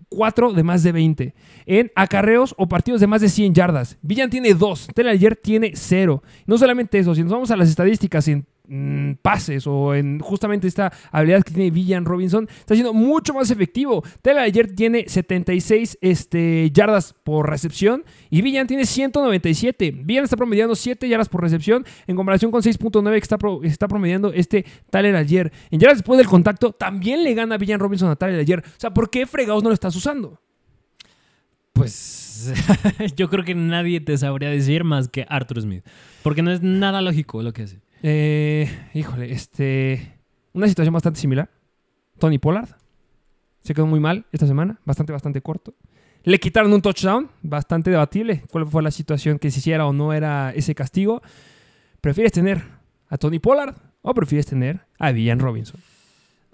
[0.09, 1.33] 4 de más de 20.
[1.65, 3.97] En acarreos o partidos de más de 100 yardas.
[4.01, 4.87] Villan tiene 2.
[4.95, 6.23] Tyler ayer tiene 0.
[6.47, 10.67] No solamente eso, si nos vamos a las estadísticas en mm, pases o en justamente
[10.67, 14.03] esta habilidad que tiene Villan Robinson, está siendo mucho más efectivo.
[14.21, 19.91] Taylor ayer tiene 76 este, yardas por recepción y Villan tiene 197.
[20.03, 24.31] Villan está promediando 7 yardas por recepción en comparación con 6.9 que está, está promediando
[24.33, 25.51] este Tyler ayer.
[25.71, 28.63] En yardas después del contacto también le gana Villan Robinson a Tyler ayer.
[28.65, 30.39] O sea, ¿por qué fregados no lo estás usando?
[31.73, 32.53] Pues
[33.15, 35.83] yo creo que nadie te sabría decir más que Arthur Smith.
[36.23, 37.79] Porque no es nada lógico lo que hace.
[38.03, 40.19] Eh, híjole, este.
[40.53, 41.49] Una situación bastante similar.
[42.17, 42.69] Tony Pollard.
[43.61, 44.79] Se quedó muy mal esta semana.
[44.85, 45.75] Bastante, bastante corto.
[46.23, 47.29] Le quitaron un touchdown.
[47.41, 48.43] Bastante debatible.
[48.51, 51.21] ¿Cuál fue la situación que se hiciera o no era ese castigo?
[52.01, 52.63] ¿Prefieres tener
[53.07, 55.79] a Tony Pollard o prefieres tener a Villan Robinson?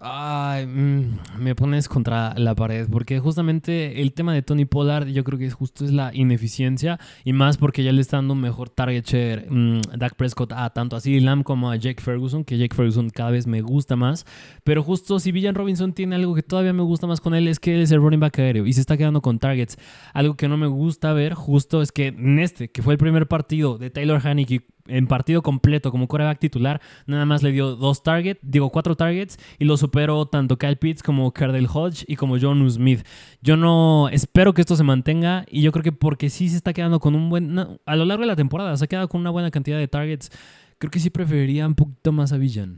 [0.06, 5.24] Ay, mmm, me pones contra la pared, porque justamente el tema de Tony Pollard yo
[5.24, 9.06] creo que justo es la ineficiencia y más porque ya le está dando mejor target
[9.06, 12.76] share mmm, Dak Prescott a tanto a CeeDee Lamb como a Jake Ferguson, que Jake
[12.76, 14.26] Ferguson cada vez me gusta más,
[14.66, 17.62] pero justo si Villan Robinson tiene algo que todavía me gusta más con él es
[17.62, 19.78] que él es el running back aéreo y se está quedando con targets.
[20.14, 23.30] Algo que no me gusta ver justo es que en este, que fue el primer
[23.30, 28.04] partido de Taylor Haneke en partido completo como coreback titular, nada más le dio dos
[28.04, 32.38] targets, digo cuatro targets, y lo superó tanto Kyle Pitts como Cardell Hodge y como
[32.40, 33.06] John Smith.
[33.42, 36.74] Yo no espero que esto se mantenga y yo creo que porque sí se está
[36.74, 39.30] quedando con un buen, a lo largo de la temporada se ha quedado con una
[39.30, 40.32] buena cantidad de targets,
[40.78, 42.78] creo que sí preferiría un poquito más a Villan.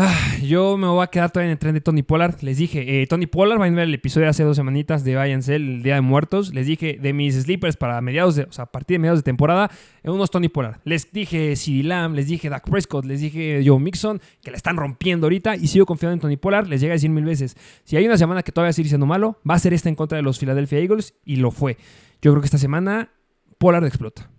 [0.00, 2.40] Ah, yo me voy a quedar todavía en el tren de Tony Pollard.
[2.42, 5.16] Les dije, eh, Tony Pollard va a ver el episodio de hace dos semanitas de
[5.16, 6.54] Váyanse, el Día de Muertos.
[6.54, 9.24] Les dije de mis sleepers para mediados de, o sea, a partir de mediados de
[9.24, 9.72] temporada,
[10.04, 10.76] eh, unos Tony Pollard.
[10.84, 14.76] Les dije CD Lamb, les dije Dak Prescott, les dije Joe Mixon, que la están
[14.76, 16.68] rompiendo ahorita y sigo confiando en Tony Pollard.
[16.68, 19.40] Les llega a decir mil veces, si hay una semana que todavía sigue siendo malo,
[19.50, 21.76] va a ser esta en contra de los Philadelphia Eagles y lo fue.
[22.22, 23.10] Yo creo que esta semana
[23.58, 24.30] Pollard explota.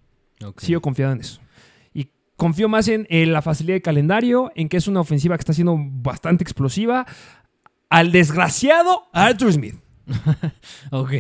[0.42, 0.68] Okay.
[0.68, 1.42] Sigo confiando en eso
[2.40, 5.78] confío más en, la facilidad de calendario, en que es una ofensiva que está siendo
[5.78, 7.06] bastante explosiva.
[7.90, 9.76] Al desgraciado Arthur Smith.
[10.92, 11.12] ok.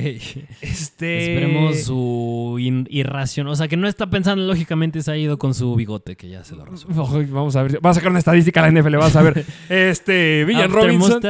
[0.61, 1.33] Este...
[1.33, 3.47] Esperemos su irración.
[3.47, 6.43] O sea, que no está pensando lógicamente, se ha ido con su bigote, que ya
[6.43, 7.25] se lo resuelve.
[7.31, 7.85] Vamos a ver.
[7.85, 9.45] Va a sacar una estadística a la NFL, vas a ver.
[9.69, 11.21] Este, Villan Robinson.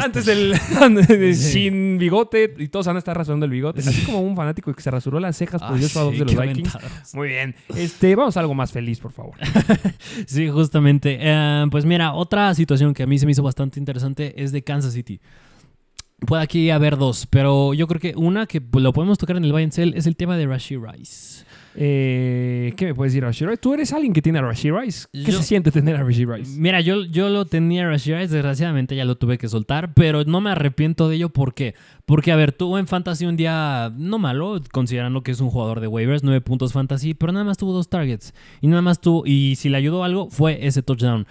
[0.00, 3.80] Antes del, sin bigote y todos van a estar rasurando el bigote.
[3.80, 6.74] Así como un fanático que se rasuró las cejas por Dios sí, de los Vikings.
[6.74, 7.14] Aventados.
[7.14, 7.54] Muy bien.
[7.74, 9.34] Este, vamos a algo más feliz, por favor.
[10.26, 11.18] sí, justamente.
[11.18, 14.62] Uh, pues mira, otra situación que a mí se me hizo bastante interesante es de
[14.62, 15.20] Kansas City.
[16.26, 19.52] Puede aquí haber dos, pero yo creo que una que lo podemos tocar en el
[19.52, 21.44] buy sell es el tema de Rashi Rice.
[21.80, 23.58] Eh, ¿Qué me puedes decir a Rashid Rice?
[23.58, 25.06] Tú eres alguien que tiene a Rashid Rice.
[25.12, 26.58] ¿Qué Yo- se siente tener a Rashid Rice?
[26.58, 30.24] Mira, yo, yo lo tenía a Rashid Rice, desgraciadamente ya lo tuve que soltar, pero
[30.24, 31.28] no me arrepiento de ello.
[31.28, 31.74] ¿Por qué?
[32.04, 35.78] Porque, a ver, tuvo en Fantasy un día no malo, considerando que es un jugador
[35.78, 38.34] de waivers, 9 puntos Fantasy, pero nada más tuvo dos targets.
[38.60, 41.28] Y nada más tuvo, y si le ayudó algo, fue ese touchdown.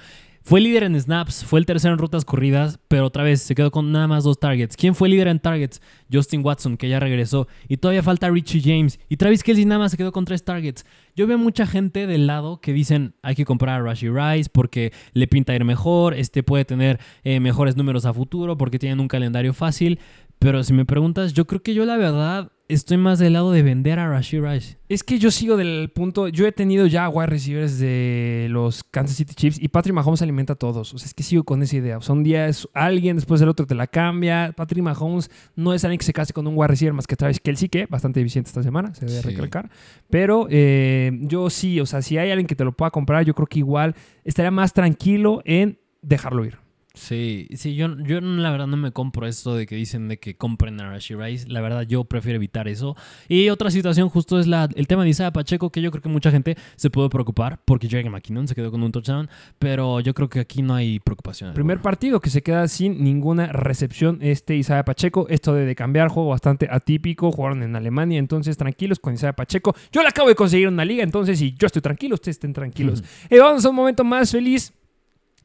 [0.47, 3.69] Fue líder en snaps, fue el tercero en rutas corridas, pero otra vez se quedó
[3.69, 4.77] con nada más dos targets.
[4.77, 5.81] ¿Quién fue líder en targets?
[6.09, 7.49] Justin Watson, que ya regresó.
[7.67, 8.97] Y todavía falta Richie James.
[9.09, 10.85] Y Travis Kelsey nada más se quedó con tres targets.
[11.17, 14.93] Yo veo mucha gente del lado que dicen hay que comprar a Rashi Rice porque
[15.11, 19.09] le pinta ir mejor, este puede tener eh, mejores números a futuro porque tienen un
[19.09, 19.99] calendario fácil.
[20.39, 23.63] Pero si me preguntas, yo creo que yo la verdad estoy más del lado de
[23.63, 24.77] vender a Rashi Rice.
[24.89, 26.27] Es que yo sigo del punto.
[26.27, 30.53] Yo he tenido ya wide receivers de los Kansas City Chiefs y Patrick Mahomes alimenta
[30.53, 30.93] a todos.
[30.93, 31.97] O sea, es que sigo con esa idea.
[31.97, 34.53] O sea, un día es alguien, después el otro te la cambia.
[34.55, 37.39] Patrick Mahomes no es alguien que se case con un wide receiver más que Travis
[37.39, 39.27] Kelsey, que bastante eficiente esta semana, se debe Sí.
[39.29, 39.71] recalcar.
[40.09, 43.33] Pero eh, yo sí, o sea, si hay alguien que te lo pueda comprar, yo
[43.33, 46.59] creo que igual estaría más tranquilo en dejarlo ir.
[46.97, 50.35] Sí, sí, yo, yo la verdad no me compro esto de que dicen de que
[50.35, 51.47] compren a Rashi Rice.
[51.47, 52.95] La verdad, yo prefiero evitar eso.
[53.27, 56.09] Y otra situación justo es la, el tema de Isaiah Pacheco, que yo creo que
[56.09, 59.29] mucha gente se puede preocupar porque Jerry McKinnon se quedó con un touchdown,
[59.59, 61.53] pero yo creo que aquí no hay preocupación.
[61.53, 61.83] Primer alguna.
[61.83, 65.27] partido que se queda sin ninguna recepción este Isaiah Pacheco.
[65.29, 67.31] Esto de cambiar, juego bastante atípico.
[67.31, 69.75] Jugaron en Alemania, entonces tranquilos con Isaiah Pacheco.
[69.91, 73.03] Yo le acabo de conseguir una liga, entonces si yo estoy tranquilo, ustedes estén tranquilos.
[73.29, 74.73] Eh, vamos a un momento más feliz.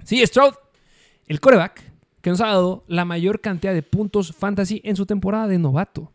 [0.05, 0.55] Sí, Stroud,
[1.27, 1.83] el coreback
[2.21, 6.13] que nos ha dado la mayor cantidad de puntos fantasy en su temporada de novato.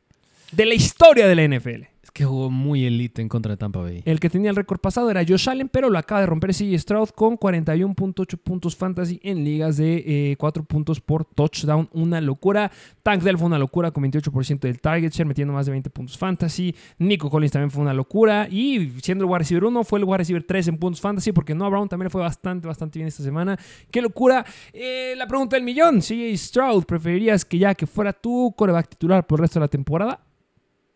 [0.52, 1.84] De la historia de la NFL.
[2.17, 4.01] Que jugó muy elite en contra de Tampa Bay.
[4.03, 6.80] El que tenía el récord pasado era Josh Allen, pero lo acaba de romper CJ
[6.80, 11.88] Stroud con 41.8 puntos fantasy en ligas de 4 puntos por touchdown.
[11.93, 12.71] Una locura.
[13.03, 16.17] Tank Dell fue una locura con 28% del target share, metiendo más de 20 puntos
[16.17, 16.73] fantasy.
[16.97, 18.47] Nico Collins también fue una locura.
[18.49, 21.53] Y siendo el wide receiver 1, fue el wide receiver 3 en puntos fantasy, porque
[21.53, 23.60] Noah Brown también fue bastante, bastante bien esta semana.
[23.91, 24.43] ¡Qué locura!
[24.73, 29.27] Eh, la pregunta del millón: CJ Stroud, ¿preferirías que ya que fuera tu coreback titular
[29.27, 30.26] por el resto de la temporada?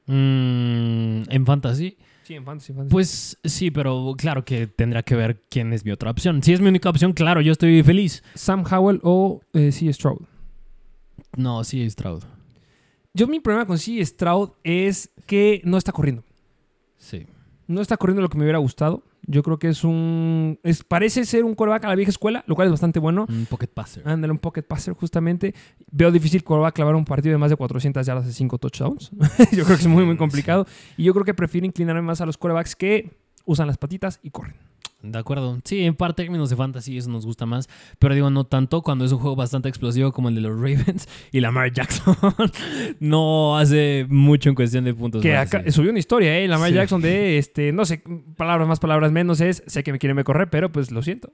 [0.07, 1.97] Mm, en Fantasy.
[2.23, 2.73] Sí, en fantasy.
[2.73, 2.91] fantasy.
[2.91, 6.41] Pues sí, pero claro que tendrá que ver quién es mi otra opción.
[6.43, 8.23] Si es mi única opción, claro, yo estoy feliz.
[8.35, 10.21] Sam Howell o eh, CJ Stroud.
[11.35, 12.23] No, sí, Stroud.
[13.13, 16.23] Yo mi problema con CJ Stroud es que no está corriendo.
[16.97, 17.25] Sí.
[17.67, 19.03] No está corriendo lo que me hubiera gustado.
[19.27, 20.59] Yo creo que es un...
[20.63, 23.25] Es, parece ser un quarterback a la vieja escuela, lo cual es bastante bueno.
[23.29, 24.07] Un pocket passer.
[24.07, 25.53] Ándale, un pocket passer justamente.
[25.91, 29.11] Veo difícil a clavar un partido de más de 400 yardas de 5 touchdowns.
[29.51, 30.65] yo creo que es muy, muy complicado.
[30.97, 33.11] Y yo creo que prefiero inclinarme más a los quarterbacks que
[33.45, 34.70] usan las patitas y corren.
[35.03, 35.59] De acuerdo.
[35.63, 37.67] Sí, en par términos de fantasy eso nos gusta más.
[37.97, 41.07] Pero digo, no tanto cuando es un juego bastante explosivo como el de los Ravens
[41.31, 42.15] y Lamar Jackson.
[42.99, 45.21] no hace mucho en cuestión de puntos.
[45.21, 46.47] Que acá subió una historia, ¿eh?
[46.47, 46.75] Lamar Sí.
[46.75, 48.03] Jackson de, este, no sé,
[48.37, 51.33] palabras más, palabras menos es, sé que me quieren ver correr, pero pues lo siento.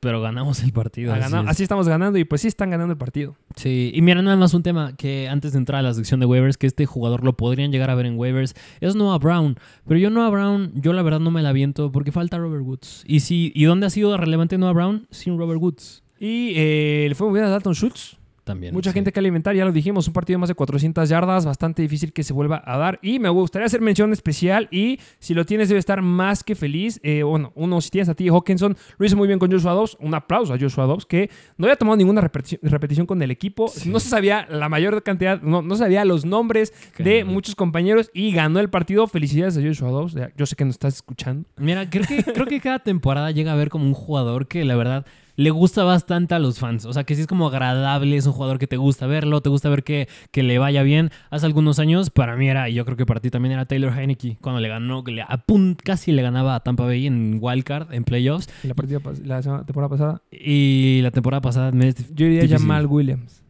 [0.00, 1.12] Pero ganamos el partido.
[1.12, 1.50] Ha así ganado- es.
[1.50, 3.34] así estamos ganando y pues sí están ganando el partido.
[3.56, 6.26] Sí, y mira, nada más un tema que antes de entrar a la sección de
[6.26, 9.56] waivers, que este jugador lo podrían llegar a ver en waivers, es Noah Brown.
[9.88, 13.02] Pero yo Noah Brown, yo la verdad no me la aviento porque falta Robert Woods.
[13.08, 15.06] ¿Y, si, ¿y dónde ha sido relevante Noah Brown?
[15.10, 16.04] Sin Robert Woods.
[16.20, 18.16] Y eh, le fue muy bien a Dalton Schultz.
[18.48, 18.74] También.
[18.74, 18.94] Mucha sí.
[18.94, 22.12] gente que alimentar, ya lo dijimos, un partido de más de 400 yardas, bastante difícil
[22.12, 22.98] que se vuelva a dar.
[23.02, 26.98] Y me gustaría hacer mención especial y si lo tienes debe estar más que feliz.
[27.02, 29.96] Eh, bueno, uno, si tienes a ti, Hawkinson, lo hizo muy bien con Joshua Dobbs.
[30.00, 33.68] Un aplauso a Joshua Dobbs que no había tomado ninguna repeti- repetición con el equipo.
[33.68, 33.88] Sí.
[33.90, 38.32] No se sabía la mayor cantidad, no, no sabía los nombres de muchos compañeros y
[38.32, 39.06] ganó el partido.
[39.06, 40.14] Felicidades a Joshua Dobbs.
[40.36, 41.46] Yo sé que nos estás escuchando.
[41.58, 44.74] Mira, creo que, creo que cada temporada llega a ver como un jugador que la
[44.76, 45.04] verdad
[45.38, 46.84] le gusta bastante a los fans.
[46.84, 49.48] O sea, que sí es como agradable, es un jugador que te gusta verlo, te
[49.48, 51.10] gusta ver que, que le vaya bien.
[51.30, 53.96] Hace algunos años, para mí era, y yo creo que para ti también era Taylor
[53.96, 57.38] Heineke, cuando le ganó, que le, a pun- casi le ganaba a Tampa Bay en
[57.40, 58.48] Wildcard, en playoffs.
[58.64, 62.58] La, partida, la semana- temporada pasada, Y la temporada pasada me yo diría Difícil.
[62.58, 63.42] Jamal Williams.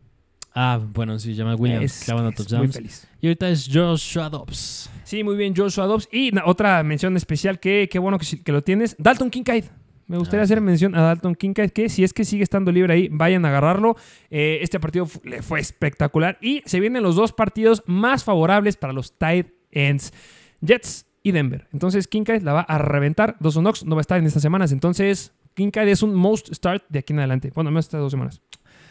[0.55, 2.74] Ah, bueno, sí, Jamal Williams, clavando touchdowns.
[2.74, 3.09] feliz.
[3.20, 4.90] Y ahorita es Joshua Dobbs.
[5.05, 6.09] Sí, muy bien, Joshua Dobbs.
[6.12, 9.64] Y otra mención especial, que, qué bueno que, que lo tienes, Dalton Kincaid.
[10.09, 13.09] Me gustaría hacer mención a Dalton Kincaid, que si es que sigue estando libre ahí,
[13.11, 13.94] vayan a agarrarlo.
[14.31, 16.38] Eh, este partido le fue espectacular.
[16.40, 20.14] Y se vienen los dos partidos más favorables para los tight ends,
[20.62, 21.68] Jets y Denver.
[21.75, 23.37] Entonces Kincaid la va a reventar.
[23.38, 24.73] Dos Knox no va a estar en estas semanas.
[24.73, 27.53] Entonces Kincaid es un most start de aquí en adelante.
[27.55, 28.40] Bueno, menos estas dos semanas.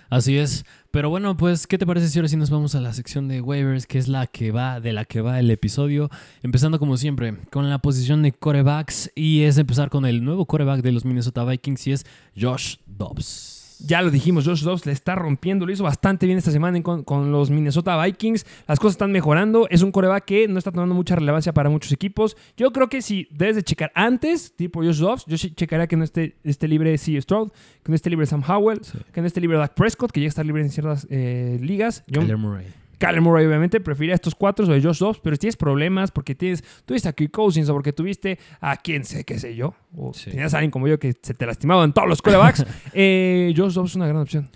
[0.10, 0.65] Así es.
[0.91, 3.41] Pero bueno, pues, ¿qué te parece si ahora sí nos vamos a la sección de
[3.41, 6.10] waivers, que es la que va, de la que va el episodio?
[6.41, 9.12] Empezando como siempre, con la posición de corebacks.
[9.15, 12.06] Y es empezar con el nuevo coreback de los Minnesota Vikings y es
[12.39, 13.57] Josh Dobbs.
[13.80, 17.04] Ya lo dijimos, Josh Dobbs le está rompiendo, lo hizo bastante bien esta semana con,
[17.04, 18.46] con los Minnesota Vikings.
[18.68, 19.68] Las cosas están mejorando.
[19.70, 22.36] Es un coreback que no está tomando mucha relevancia para muchos equipos.
[22.56, 25.96] Yo creo que si debes de checar antes, tipo Josh Dobbs, yo sí checaría que
[25.96, 27.20] no esté, esté libre C.
[27.22, 27.50] Stroud,
[27.84, 30.44] que no esté libre Sam Howell, que no esté libre Dak Prescott, que ya está
[30.44, 32.04] libre en ciertas eh, ligas.
[32.12, 32.66] Kyler Murray.
[32.97, 36.33] Kyler Murray, obviamente, prefiere a estos cuatro sobre Josh Dobbs, pero si tienes problemas porque
[36.36, 40.13] tienes, tuviste a Kirk Cousins o porque tuviste a quién sé, qué sé yo, o
[40.13, 40.31] Sí.
[40.31, 43.73] tenías a alguien como yo que se te lastimaba en todos los quarterbacks, eh, Josh
[43.73, 44.49] Dobbs es una gran opción.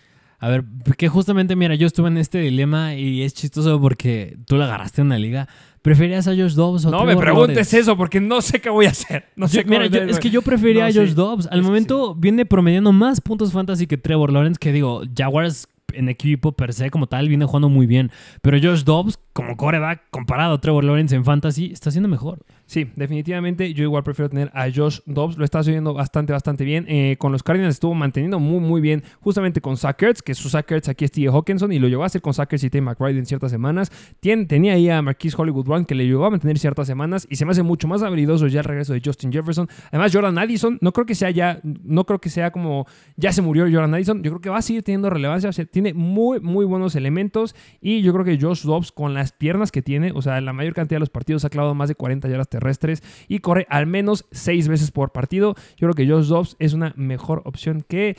[0.43, 0.63] A ver,
[0.97, 5.01] que justamente, mira, yo estuve en este dilema y es chistoso porque tú la agarraste
[5.01, 5.47] en la liga.
[5.83, 7.77] ¿Preferías a Josh Dobbs o No me Trevor preguntes Lawrence?
[7.79, 9.25] eso porque no sé qué voy a hacer.
[9.35, 11.13] No sé Yo- qué mira, yo- es que yo prefería No, a Josh sí.
[11.13, 11.47] Dobbs.
[11.51, 16.09] Al Es momento viene promediando más puntos fantasy que Trevor Lawrence, que digo, Jaguars en
[16.09, 18.11] equipo per se como tal viene jugando muy bien.
[18.41, 22.45] Pero Josh Dobbs, como coreback, comparado a Trevor Lawrence en fantasy, está siendo mejor.
[22.65, 25.37] Sí, definitivamente yo igual prefiero tener a Josh Dobbs.
[25.37, 26.85] Lo está haciendo bastante, bastante bien.
[26.87, 29.03] Eh, con los Cardinals estuvo manteniendo muy, muy bien.
[29.19, 31.35] Justamente con Zach Ertz, que su Zach Ertz aquí es T.J.
[31.35, 33.91] Hawkinson y lo llevó a hacer con Zach Ertz y Tay McBride en ciertas semanas.
[34.21, 37.43] Tenía ahí a Marquise Hollywood Brown que le llegó a mantener ciertas semanas y se
[37.45, 39.67] me hace mucho más habilidoso ya el regreso de Justin Jefferson.
[39.89, 42.85] Además, Jordan Addison, no creo que sea ya, no creo que sea como
[43.17, 44.23] ya se murió Jordan Addison.
[44.23, 45.49] Yo creo que va a seguir teniendo relevancia.
[45.49, 49.31] O sea, tiene muy, muy buenos elementos y yo creo que Josh Dobbs con las
[49.31, 51.95] piernas que tiene, o sea, la mayor cantidad de los partidos ha clavado más de
[51.95, 55.55] 40 yardas terrestres y corre al menos 6 veces por partido.
[55.77, 58.15] Yo creo que Josh Dobbs es una mejor opción que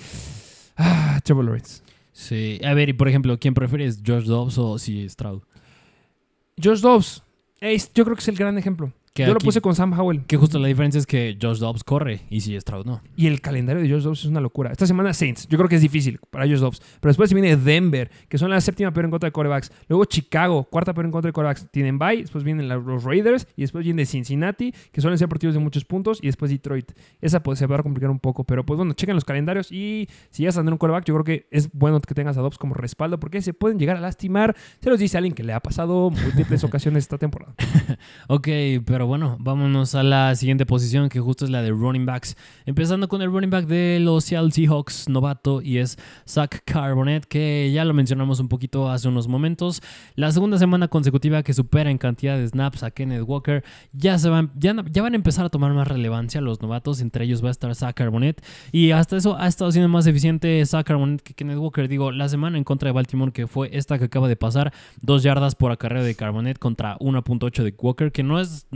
[0.77, 1.83] ah, Trevor Lawrence.
[2.13, 2.61] Sí.
[2.65, 4.01] A ver, y por ejemplo, ¿quién prefieres?
[4.07, 5.43] ¿Josh Dobbs o si Stroud?
[6.63, 7.23] Josh Dobbs,
[7.61, 8.93] es- yo creo que es el gran ejemplo.
[9.15, 10.25] Que Yo lo puse con Sam Howell.
[10.25, 13.03] Que justo la diferencia es que Josh Dobbs corre y si Stroud no.
[13.15, 14.73] Y el calendario de Josh Dobbs es una locura.
[14.73, 16.81] Esta semana Saints, yo creo que es difícil para Josh Dobbs.
[17.01, 19.71] Pero después se viene Denver, que son la séptima peor en contra de corebacks.
[19.89, 21.69] Luego Chicago, cuarta peor en contra de corebacks.
[21.71, 25.61] Tienen bye, después vienen los Raiders y después viene Cincinnati, que suelen ser partidos de
[25.61, 26.93] muchos puntos, y después Detroit.
[27.21, 30.09] Esa pues, se va a complicar un poco, pero pues bueno, chequen los calendarios y
[30.31, 32.57] si ya a tener un coreback, yo creo que es bueno que tengas a Dobbs
[32.57, 34.57] como respaldo porque se pueden llegar a lastimar.
[34.81, 37.55] Se los dice alguien que le ha pasado múltiples ocasiones esta temporada.
[38.29, 38.49] Ok,
[38.87, 42.37] pero bueno, vámonos a la siguiente posición que justo es la de running backs.
[42.67, 47.71] Empezando con el running back de los Seattle Seahawks, novato, y es Zach Carbonet, que
[47.73, 49.83] ya lo mencionamos un poquito hace unos momentos.
[50.15, 53.65] La segunda semana consecutiva que supera en cantidad de snaps a Kenneth Walker.
[53.93, 57.25] Ya, se van, ya, ya van a empezar a tomar más relevancia los novatos, entre
[57.25, 58.45] ellos va a estar Zach Carbonet.
[58.73, 61.89] Y hasta eso ha estado siendo más eficiente Zach Carbonet que Kenneth Walker.
[61.89, 65.23] Digo, la semana en contra de Baltimore, que fue esta que acaba de pasar, dos
[65.23, 68.67] yardas por acarreo de Carbonet contra 1.8 de Walker, que no es,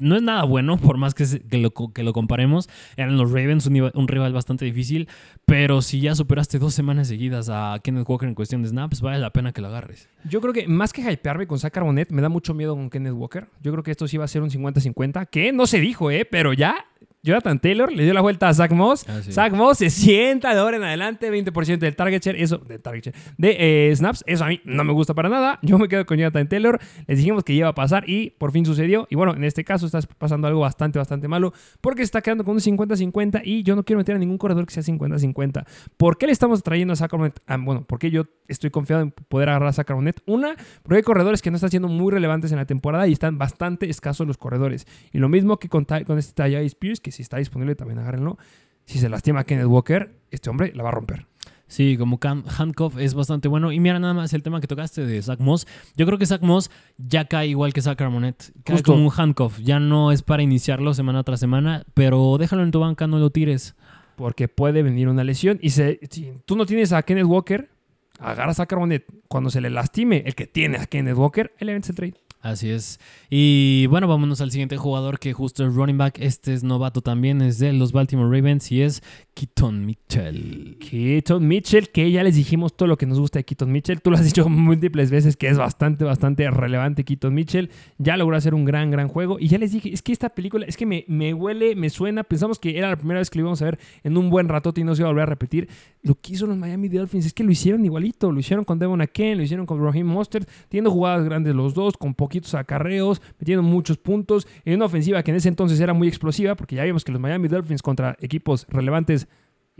[0.00, 2.68] no es nada bueno, por más que, se- lo, comparemos.
[2.96, 5.08] Eran los Ravens, un rival bastante difícil,
[5.44, 9.18] pero si ya superaste dos semanas seguidas a Kenneth Walker en cuestión de snaps, vale
[9.18, 10.08] la pena que lo agarres.
[10.28, 13.14] Yo creo que más que hypearme con Zach Carbonet, me da mucho miedo con Kenneth
[13.14, 13.46] Walker.
[13.62, 16.24] Yo creo que esto sí va a ser un 50-50, que no se dijo, ¿eh?
[16.24, 16.76] Pero ya
[17.22, 19.04] Jonathan Taylor le dio la vuelta a Zach Moss.
[19.06, 19.32] Ah, sí.
[19.32, 23.04] Zach Moss se sienta de ahora en adelante, 20% del target share, eso, de target
[23.04, 23.56] share, de
[23.90, 25.58] eh, snaps, eso a mí no me gusta para nada.
[25.62, 26.80] Yo me quedo con Jonathan Taylor.
[27.06, 29.06] Les dijimos que iba a pasar y por fin sucedió.
[29.10, 32.44] Y bueno, en este caso está pasando algo bastante, bastante malo porque se está quedando
[32.44, 35.66] con un 50-50 y yo no quiero meter a ningún corredor que sea 50-50.
[35.98, 37.38] ¿Por qué le estamos trayendo a Zach Carbonet?
[37.46, 40.22] Ah, bueno, porque yo estoy confiado en poder agarrar a Zach Carbonet.
[40.24, 43.36] Una, porque hay corredores que no están siendo muy relevantes en la temporada y están
[43.36, 44.86] bastante escasos los corredores.
[45.12, 48.38] Y lo mismo que con, con este Tajay Spears, que si está disponible también agárrenlo.
[48.86, 51.26] Si se lastima Kenneth Walker, este hombre la va a romper.
[51.68, 52.18] Sí, como
[52.58, 53.70] Handcuff es bastante bueno.
[53.70, 55.68] Y mira nada más el tema que tocaste de Zach Moss.
[55.96, 56.68] Yo creo que Zach Moss
[56.98, 58.52] ya cae igual que Zach Carbonet.
[58.64, 58.92] Cae Justo.
[58.92, 59.60] como un handcuff.
[59.60, 63.30] Ya no es para iniciarlo semana tras semana, pero déjalo en tu banca, no lo
[63.30, 63.76] tires.
[64.16, 65.60] Porque puede venir una lesión.
[65.62, 67.70] Y se- si tú no tienes a Kenneth Walker,
[68.18, 69.06] agarras a Carbonet.
[69.28, 72.14] Cuando se le lastime el que tiene a Kenneth Walker, él le vence el trade.
[72.40, 72.98] Así es.
[73.28, 76.18] Y bueno, vámonos al siguiente jugador que justo es running back.
[76.20, 79.02] Este es novato también, es de los Baltimore Ravens y es
[79.40, 80.76] Keaton Mitchell.
[80.78, 84.02] Keaton Mitchell, que ya les dijimos todo lo que nos gusta de Keaton Mitchell.
[84.02, 87.70] Tú lo has dicho múltiples veces que es bastante, bastante relevante Keaton Mitchell.
[87.96, 89.38] Ya logró hacer un gran, gran juego.
[89.40, 92.22] Y ya les dije, es que esta película, es que me, huele, me suena.
[92.22, 94.82] Pensamos que era la primera vez que lo íbamos a ver en un buen ratote
[94.82, 95.70] y no se iba a volver a repetir.
[96.02, 98.30] Lo que hizo los Miami Dolphins es que lo hicieron igualito.
[98.30, 101.96] Lo hicieron con Devon Aken, lo hicieron con Raheem Mostert, teniendo jugadas grandes los dos,
[101.96, 104.46] con poquitos acarreos, metiendo muchos puntos.
[104.66, 107.22] En una ofensiva que en ese entonces era muy explosiva, porque ya vimos que los
[107.22, 109.29] Miami Dolphins contra equipos relevantes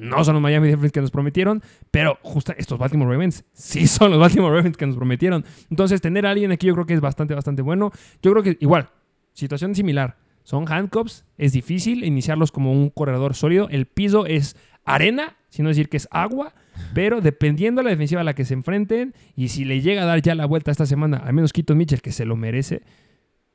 [0.00, 4.10] no son los Miami Dolphins que nos prometieron, pero justo estos Baltimore Ravens sí son
[4.10, 5.44] los Baltimore Ravens que nos prometieron.
[5.68, 7.92] Entonces, tener a alguien aquí yo creo que es bastante, bastante bueno.
[8.22, 8.88] Yo creo que igual,
[9.34, 10.16] situación similar.
[10.42, 13.68] Son handcuffs, es difícil iniciarlos como un corredor sólido.
[13.68, 16.54] El piso es arena, si no decir que es agua,
[16.94, 20.06] pero dependiendo de la defensiva a la que se enfrenten y si le llega a
[20.06, 22.82] dar ya la vuelta esta semana, al menos Keaton Mitchell, que se lo merece,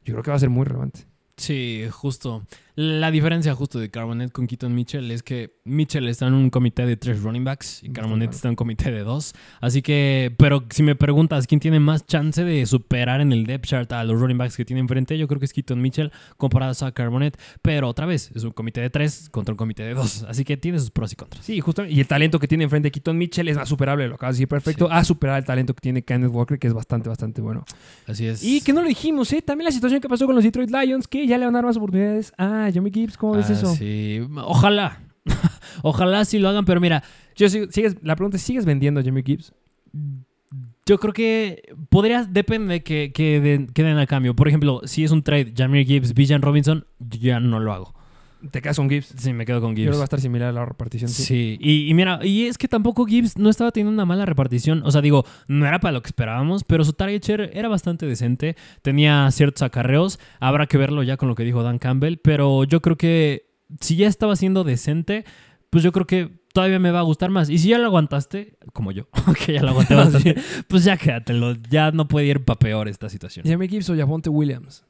[0.04, 1.02] yo creo que va a ser muy relevante.
[1.38, 2.44] Sí, justo.
[2.78, 6.86] La diferencia justo de Carbonet con Keaton Mitchell es que Mitchell está en un comité
[6.86, 9.34] de tres running backs y Carbonet está en un comité de dos.
[9.62, 13.66] Así que, pero si me preguntas quién tiene más chance de superar en el depth
[13.66, 16.74] chart a los running backs que tiene enfrente, yo creo que es Keaton Mitchell comparado
[16.86, 17.40] a Carbonet.
[17.62, 20.24] Pero otra vez, es un comité de tres contra un comité de dos.
[20.28, 21.46] Así que tiene sus pros y contras.
[21.46, 21.86] Sí, justo.
[21.86, 24.48] Y el talento que tiene enfrente Keaton Mitchell es más superable, lo acabas de decir
[24.50, 24.92] perfecto, Sí.
[24.94, 27.64] a superar el talento que tiene Kenneth Walker, que es bastante, bastante bueno.
[28.06, 28.44] Así es.
[28.44, 29.42] Y que no lo dijimos, ¿eh?
[29.42, 31.66] También la situación que pasó con los Detroit Lions, que ya le van a dar
[31.68, 33.18] más oportunidades a Jamie Gibbs.
[33.18, 33.74] ¿Cómo ves Ah, eso?
[33.76, 35.00] Sí, ojalá.
[35.82, 37.04] ojalá sí lo hagan, pero mira,
[37.36, 39.54] Yo sigo- sigues, la pregunta es, ¿sigues vendiendo a Jamie Gibbs?
[40.86, 44.36] Yo creo que podría, depende que, que den- que den a cambio.
[44.36, 47.95] Por ejemplo, si es un trade, Jameer Gibbs, Villan Robinson, yo ya no lo hago.
[48.52, 49.14] ¿Te quedas con Gibbs?
[49.18, 50.04] Sí, me quedo con Yo creo que va a Gibbs.
[50.06, 51.10] estar similar a la repartición.
[51.10, 51.24] Sí.
[51.24, 54.82] Sí, y, y mira, y es que tampoco Gibbs no estaba teniendo una mala repartición.
[54.86, 58.06] O sea, digo, no era para lo que esperábamos, pero su target share era bastante
[58.06, 58.56] decente.
[58.82, 60.20] Tenía ciertos acarreos.
[60.40, 62.18] Habrá que verlo ya con lo que dijo Dan Campbell.
[62.24, 63.48] Pero yo creo que
[63.82, 65.26] si ya estaba siendo decente,
[65.70, 67.50] pues yo creo que todavía me va a gustar más.
[67.50, 69.08] Y si ya lo aguantaste, como yo,
[69.46, 70.36] que ya lo aguanté bastante,
[70.68, 71.54] pues ya quédatelo.
[71.70, 73.46] Ya no puede ir para peor esta situación.
[73.48, 74.86] Jamie Gibbs o Javonte Williams.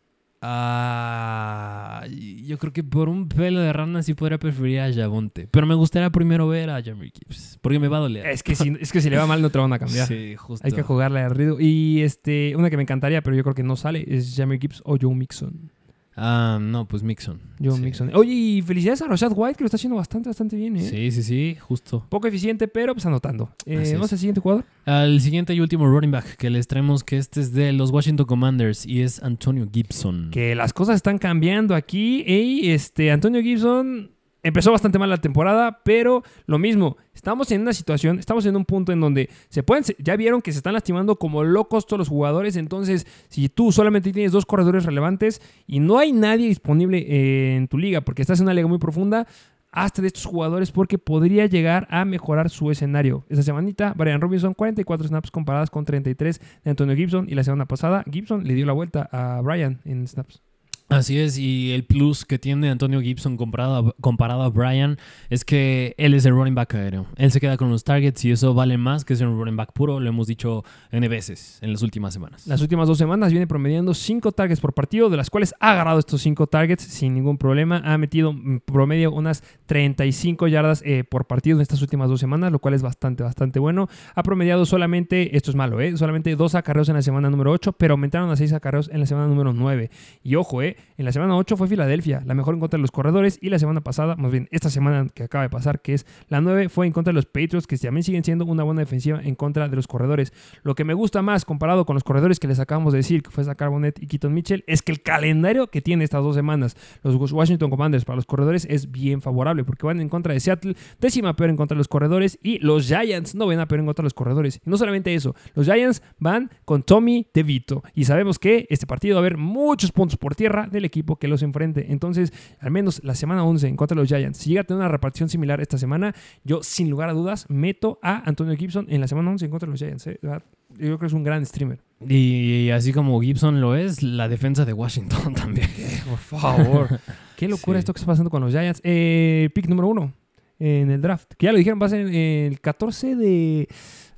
[0.47, 5.47] Ah, yo creo que por un pelo de rana sí podría preferir a Javonte.
[5.49, 7.57] Pero me gustaría primero ver a Jamie Gibbs.
[7.61, 8.27] Porque me va a doler.
[8.27, 10.07] Es que, si, es que si le va mal no te van a cambiar.
[10.07, 10.65] Sí, justo.
[10.65, 11.57] Hay que jugarle al ritmo.
[11.59, 14.83] Y este, una que me encantaría, pero yo creo que no sale, es Jamie Gibbs
[14.85, 15.71] o Joe Mixon.
[16.15, 17.41] Ah, no, pues Mixon.
[17.59, 17.81] Sí.
[17.81, 18.11] Mixon.
[18.15, 20.81] Oye, y felicidades a Rashad White, que lo está haciendo bastante, bastante bien, ¿eh?
[20.89, 22.05] Sí, sí, sí, justo.
[22.09, 23.49] Poco eficiente, pero pues anotando.
[23.65, 24.65] Eh, ¿Vamos al siguiente jugador?
[24.85, 28.25] Al siguiente y último running back que les traemos, que este es de los Washington
[28.25, 30.29] Commanders y es Antonio Gibson.
[30.31, 32.23] Que las cosas están cambiando aquí.
[32.25, 34.14] Y este, Antonio Gibson
[34.45, 36.97] empezó bastante mal la temporada, pero lo mismo.
[37.15, 40.51] Estamos en una situación, estamos en un punto en donde se pueden, ya vieron que
[40.51, 42.55] se están lastimando como locos todos los jugadores.
[42.55, 47.67] Entonces, si tú solamente tienes dos corredores relevantes y no hay nadie disponible eh, en
[47.67, 49.25] tu liga, porque estás en una liga muy profunda,
[49.71, 53.25] hazte de estos jugadores porque podría llegar a mejorar su escenario.
[53.29, 57.25] Esta semanita, Brian Robinson, 44 snaps comparadas con 33 de Antonio Gibson.
[57.27, 60.43] Y la semana pasada, Gibson le dio la vuelta a Brian en snaps.
[60.87, 64.99] Así es, y el plus que tiene Antonio Gibson comparado a, comparado a Brian
[65.31, 67.07] es que él es el running back aéreo.
[67.15, 69.73] Él se queda con los targets y eso vale más que ser un running back
[69.73, 72.45] puro, lo hemos dicho N veces en las últimas semanas.
[72.45, 75.97] Las últimas dos semanas viene promediando 5 targets por partido, de las cuales ha agarrado
[75.97, 77.81] estos 5 targets sin ningún problema.
[77.83, 82.59] Ha metido promedio unas 35 yardas eh, por partido en estas últimas dos semanas, lo
[82.59, 83.89] cual es bastante, bastante bueno.
[84.13, 85.97] Ha promediado solamente, esto es malo, ¿eh?
[85.97, 89.07] solamente 2 acarreos en la semana número 8, pero aumentaron a 6 acarreos en la
[89.07, 89.89] semana número 9.
[90.23, 90.74] Y ojo, ¿eh?
[90.97, 93.59] En la semana 8 fue Filadelfia, la mejor en contra de los corredores, y la
[93.59, 96.85] semana pasada, más bien esta semana que acaba de pasar, que es la 9, fue
[96.85, 99.75] en contra de los Patriots, que también siguen siendo una buena defensiva en contra de
[99.75, 100.33] los corredores.
[100.63, 103.31] Lo que me gusta más comparado con los corredores que les acabamos de decir, que
[103.31, 106.75] fue Zach Carbonet y Keaton Mitchell, es que el calendario que tiene estas dos semanas
[107.03, 110.75] los Washington Commanders para los corredores es bien favorable, porque van en contra de Seattle,
[110.99, 113.85] décima peor en contra de los corredores, y los Giants no ven a peor en
[113.85, 114.61] contra de los corredores.
[114.65, 119.15] Y no solamente eso, los Giants van con Tommy DeVito, y sabemos que este partido
[119.15, 121.91] va a haber muchos puntos por tierra del equipo que los enfrente.
[121.91, 124.79] Entonces, al menos la semana 11 en contra de los Giants, si llega a tener
[124.79, 126.13] una repartición similar esta semana,
[126.43, 129.67] yo sin lugar a dudas meto a Antonio Gibson en la semana 11 en contra
[129.67, 130.07] de los Giants.
[130.07, 130.19] ¿eh?
[130.21, 131.79] Verdad, Yo creo que es un gran streamer.
[132.07, 135.69] Y así como Gibson lo es, la defensa de Washington también.
[136.09, 136.99] Por favor.
[137.37, 137.79] Qué locura Sí.
[137.79, 138.81] esto que está pasando con los Giants.
[138.83, 140.13] Eh, pick número uno
[140.59, 141.33] en el draft.
[141.37, 143.67] Que ya lo dijeron, va a ser el 14 de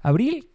[0.02, 0.48] abril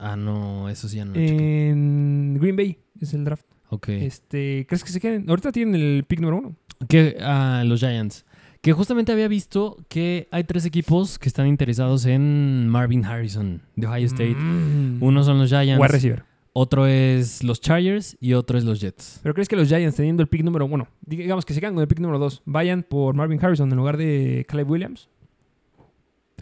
[0.00, 1.12] Ah, no, eso sí ya no.
[1.14, 2.78] lo en Green Bay.
[3.00, 3.44] Es el draft.
[3.70, 3.88] Ok.
[3.88, 5.28] Este, ¿Crees que se queden?
[5.28, 6.56] Ahorita tienen el pick número uno.
[6.88, 8.24] Que ah, los Giants.
[8.60, 13.86] Que justamente había visto que hay tres equipos que están interesados en Marvin Harrison de
[13.86, 14.34] Ohio State.
[14.34, 14.98] Mm.
[15.00, 16.24] Uno son los Giants, Wide receiver.
[16.52, 19.20] otro es los Chargers y otro es los Jets.
[19.22, 21.82] ¿Pero crees que los Giants teniendo el pick número uno, digamos que se quedan con
[21.82, 25.08] el pick número dos, vayan por Marvin Harrison en lugar de Caleb Williams?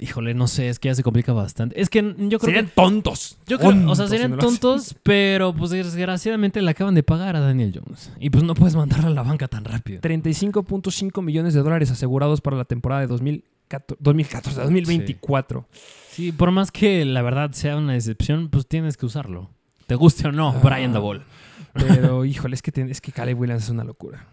[0.00, 1.80] Híjole, no sé, es que ya se complica bastante.
[1.80, 2.72] Es que yo creo Serían que.
[2.72, 3.38] tontos.
[3.46, 7.40] Yo creo, o sea, Tontos serían tontos, pero pues desgraciadamente le acaban de pagar a
[7.40, 8.10] Daniel Jones.
[8.20, 10.00] Y pues no puedes mandarlo a la banca tan rápido.
[10.00, 15.66] 35.5 millones de dólares asegurados para la temporada de 2014, 2014 2024.
[16.10, 19.50] Sí, por más que la verdad sea una decepción, pues tienes que usarlo.
[19.86, 20.60] Te guste o no, Ah.
[20.62, 21.22] Brian Dabol.
[21.74, 24.26] Pero, híjole, es que, es que Caleb Williams es una locura.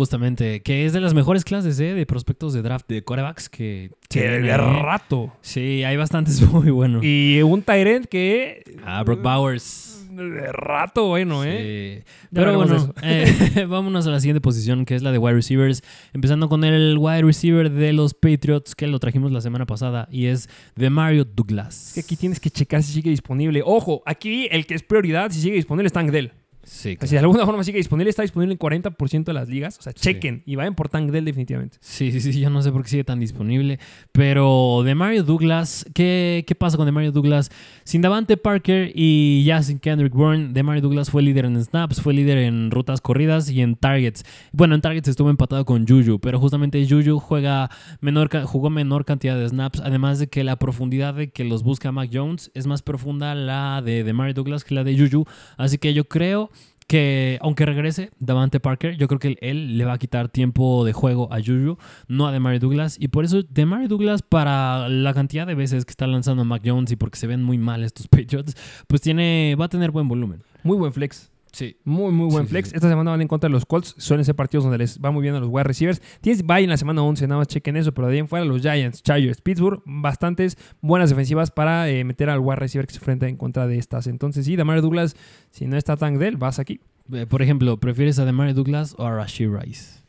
[0.00, 1.92] Justamente, que es de las mejores clases ¿eh?
[1.92, 3.90] de prospectos de draft de corebacks que...
[4.08, 5.30] Que de rato.
[5.42, 7.04] Sí, hay bastantes muy buenos.
[7.04, 8.64] Y un Tyrant que.
[8.82, 10.08] Ah, Brock Bowers.
[10.10, 12.02] De rato, bueno, ¿eh?
[12.02, 12.12] Sí.
[12.30, 15.82] Ya Pero bueno, eh, vámonos a la siguiente posición, que es la de wide receivers.
[16.14, 20.26] Empezando con el wide receiver de los Patriots, que lo trajimos la semana pasada, y
[20.26, 21.88] es de Mario Douglas.
[21.88, 23.60] Es que aquí tienes que checar si sigue disponible.
[23.62, 26.32] Ojo, aquí el que es prioridad, si sigue disponible, es Tank Dell.
[26.62, 29.78] Sí, Si de alguna forma sigue disponible, está disponible en 40% de las ligas.
[29.78, 30.00] O sea, Sí.
[30.00, 31.78] chequen y vayan por Tank Dell definitivamente.
[31.80, 33.78] Sí, sí, sí, yo no sé por qué sigue tan disponible.
[34.12, 37.50] Pero de Mario Douglas, ¿qué, qué pasa con de Mario Douglas?
[37.84, 42.00] Sin Davante Parker y ya sin Kendrick Bourne, de Mario Douglas fue líder en snaps,
[42.02, 44.24] fue líder en rutas corridas y en targets.
[44.52, 49.38] Bueno, en targets estuvo empatado con Juju, pero justamente Juju juega menor, jugó menor cantidad
[49.38, 52.82] de snaps, además de que la profundidad de que los busca Mac Jones es más
[52.82, 55.24] profunda la de, de Mario Douglas que la de Juju.
[55.56, 56.50] Así que yo creo
[56.90, 60.92] que aunque regrese Davante Parker, yo creo que él le va a quitar tiempo de
[60.92, 61.78] juego a Juju,
[62.08, 62.96] no a Demario Douglas.
[62.98, 66.90] Y por eso Demario Douglas, para la cantidad de veces que está lanzando Mac Jones
[66.90, 68.56] y porque se ven muy mal estos Patriots,
[68.88, 70.42] pues tiene, va a tener buen volumen.
[70.64, 71.29] Muy buen flex.
[71.52, 71.76] Sí.
[71.84, 72.68] Muy, muy buen Sí, flex.
[72.70, 72.76] sí.
[72.76, 73.94] Esta semana van en contra de los Colts.
[73.98, 76.00] Suelen ser partidos donde les va muy bien a los wide receivers.
[76.20, 77.92] Tienes bye en la semana 11, nada más chequen eso.
[77.92, 82.30] Pero de ahí en fuera, los Giants, Chargers, Pittsburgh, bastantes buenas defensivas para eh, meter
[82.30, 84.06] al wide receiver que se enfrenta en contra de estas.
[84.06, 85.16] Entonces, sí, Damar Douglas,
[85.50, 86.80] si no está Tank Dell, vas aquí.
[87.12, 90.00] Eh, Por ejemplo, ¿prefieres a Demario Douglas o a Rashid Rice?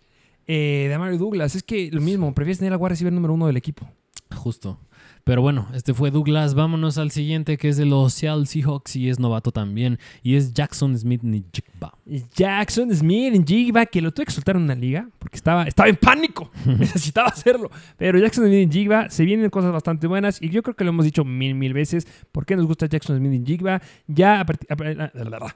[0.48, 3.58] Eh, Damar Douglas, es que lo mismo, prefieres tener al wide receiver número uno del
[3.58, 3.90] equipo.
[4.36, 4.80] Justo.
[5.24, 6.56] Pero bueno, este fue Douglas.
[6.56, 10.00] Vámonos al siguiente, que es de los Seattle Seahawks y es novato también.
[10.24, 11.94] Y es Jackson Smith Nijigba.
[12.36, 15.90] Jackson Smith en Jigba, que lo tuve que soltar en una liga porque estaba, estaba
[15.90, 16.50] en pánico.
[16.66, 17.70] Necesitaba hacerlo.
[17.98, 20.90] Pero Jackson Smith en Jigba, se vienen cosas bastante buenas y yo creo que lo
[20.90, 22.08] hemos dicho mil, mil veces.
[22.32, 23.82] ¿Por qué nos gusta Jackson Smith en Jigba?
[24.08, 25.54] Ya a, a-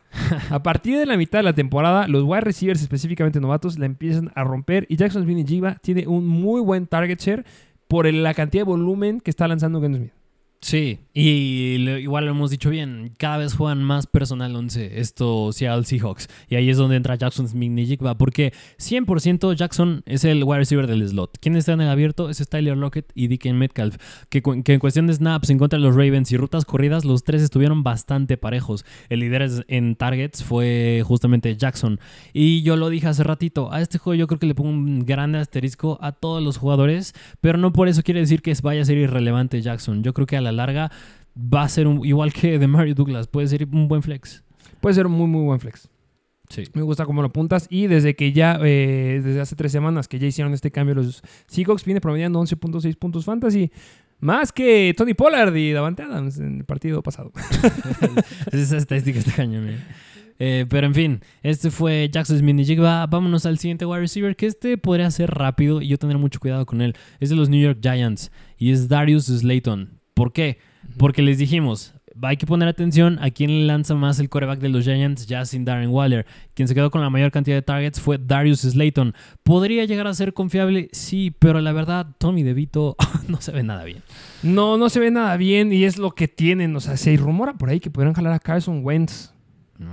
[0.55, 4.31] a partir de la mitad de la temporada, los wide receivers, específicamente novatos, la empiezan
[4.35, 7.45] a romper y Jackson Smith en Jigba tiene un muy buen target share
[7.87, 10.13] por la cantidad de volumen que está lanzando Geno Smith.
[10.65, 15.85] Sí, y igual lo hemos dicho bien, cada vez juegan más personal 11 estos Seattle
[15.85, 16.27] Seahawks.
[16.49, 20.87] Y ahí es donde entra Jackson Smith Nijigba, porque 100% Jackson es el wide receiver
[20.87, 21.37] del slot.
[21.39, 22.31] ¿Quién está en el abierto?
[22.31, 23.97] Es Tyler Lockett y DK Metcalf,
[24.29, 27.23] que, que en cuestión de snaps en contra de los Ravens y rutas corridas, los
[27.23, 28.85] tres estuvieron bastante parejos.
[29.09, 31.99] El líder en targets fue justamente Jackson.
[32.33, 35.05] Y yo lo dije hace ratito, a este juego yo creo que le pongo un
[35.05, 38.85] gran asterisco a todos los jugadores, pero no por eso quiere decir que vaya a
[38.85, 40.01] ser irrelevante Jackson.
[40.01, 40.91] Yo creo que a la larga
[41.37, 44.43] va a ser un- igual que de Mario Douglas, puede ser un buen flex.
[44.81, 45.89] Puede ser un muy, muy buen flex.
[46.49, 46.63] Sí.
[46.73, 47.67] Me gusta cómo lo apuntas.
[47.71, 51.23] Y desde que ya, eh, desde hace tres semanas que ya hicieron este cambio, los
[51.47, 53.71] Seahawks viene promediando 11.6 puntos fantasy.
[54.19, 57.31] Más que Tony Pollard y Davante Adams en el partido pasado.
[58.51, 59.69] Esa estadística está cañón.
[59.69, 59.77] eh.
[60.37, 63.05] Eh, pero en fin, este fue Jackson Smith Jigba.
[63.07, 66.65] Vámonos al siguiente wide receiver, que este podría ser rápido y yo tendré mucho cuidado
[66.65, 66.93] con él.
[67.19, 69.94] Es de los New York Giants y es Darius Slayton.
[70.15, 70.57] ¿Por qué?
[70.97, 74.69] Porque les dijimos, hay que poner atención a quién le lanza más el coreback de
[74.69, 76.25] los Giants ya sin Darren Waller.
[76.53, 79.13] Quien se quedó con la mayor cantidad de targets fue Darius Slayton.
[79.43, 80.87] ¿Podría llegar a ser confiable?
[80.93, 82.95] Sí, pero la verdad, Tommy DeVito
[83.27, 84.01] no se ve nada bien.
[84.41, 86.73] No, no se ve nada bien y es lo que tienen.
[86.75, 89.33] O sea, se rumora por ahí que podrían jalar a Carson Wentz.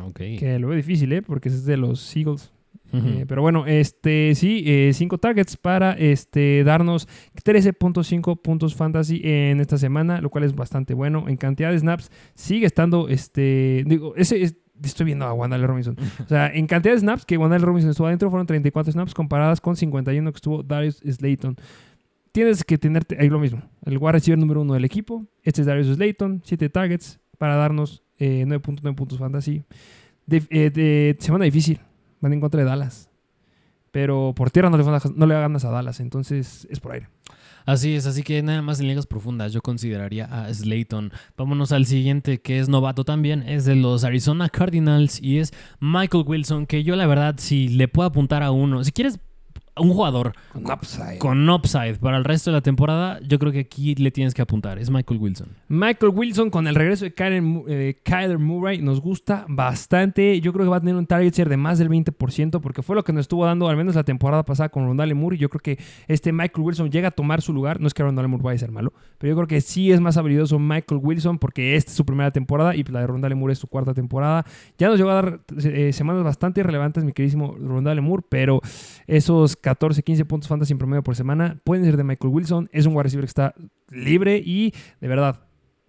[0.04, 0.18] Ok.
[0.38, 1.22] Que lo veo difícil, ¿eh?
[1.22, 2.52] Porque es de los Eagles.
[2.93, 7.09] Eh, pero bueno, este sí, 5 targets para este, darnos
[7.45, 11.28] 13.5 puntos fantasy en esta semana, lo cual es bastante bueno.
[11.28, 15.97] En cantidad de snaps sigue estando, este, digo, ese es- estoy viendo a Wandale Robinson.
[16.24, 19.61] O sea, en cantidad de snaps que Wandale Robinson estuvo adentro fueron 34 snaps comparadas
[19.61, 21.57] con 51 que estuvo Darius Slayton.
[22.32, 23.62] Tienes que tener ahí lo mismo.
[23.84, 25.24] El wide receiver número uno del equipo.
[25.43, 26.40] Este es Darius Slayton.
[26.45, 29.62] 7 targets para darnos eh, 9.9 puntos fantasy.
[30.30, 31.78] Eh, semana difícil.
[32.22, 33.10] Van en contra de Dallas.
[33.90, 36.00] Pero por tierra no le, no le ganas a Dallas.
[36.00, 37.08] Entonces es por aire.
[37.64, 41.12] Así es, así que nada más en ligas profundas yo consideraría a Slayton.
[41.36, 46.24] Vámonos al siguiente que es novato también, es de los Arizona Cardinals y es Michael
[46.26, 49.20] Wilson, que yo la verdad si le puedo apuntar a uno, si quieres
[49.76, 51.18] un jugador Con upside.
[51.18, 54.42] con upside para el resto de la temporada, yo creo que aquí le tienes que
[54.42, 55.48] apuntar, es Michael Wilson.
[55.68, 60.40] Michael Wilson con el regreso de Kyler, eh, Kyler Murray nos gusta bastante.
[60.40, 62.96] Yo creo que va a tener un target share de más del 20% porque fue
[62.96, 65.36] lo que nos estuvo dando al menos la temporada pasada con Rondale Moore.
[65.36, 67.80] Y yo creo que este Michael Wilson llega a tomar su lugar.
[67.80, 70.00] No es que Rondale Moore vaya a ser malo, pero yo creo que sí es
[70.00, 73.54] más habilidoso Michael Wilson porque esta es su primera temporada y la de Rondale Moore
[73.54, 74.44] es su cuarta temporada.
[74.78, 78.60] Ya nos llegó a dar eh, semanas bastante relevantes, mi queridísimo Rondale Moore, pero
[79.06, 82.68] esos 14, 15 puntos fantasy en promedio por semana pueden ser de Michael Wilson.
[82.72, 83.54] Es un wide receiver que está
[83.90, 85.40] libre y de verdad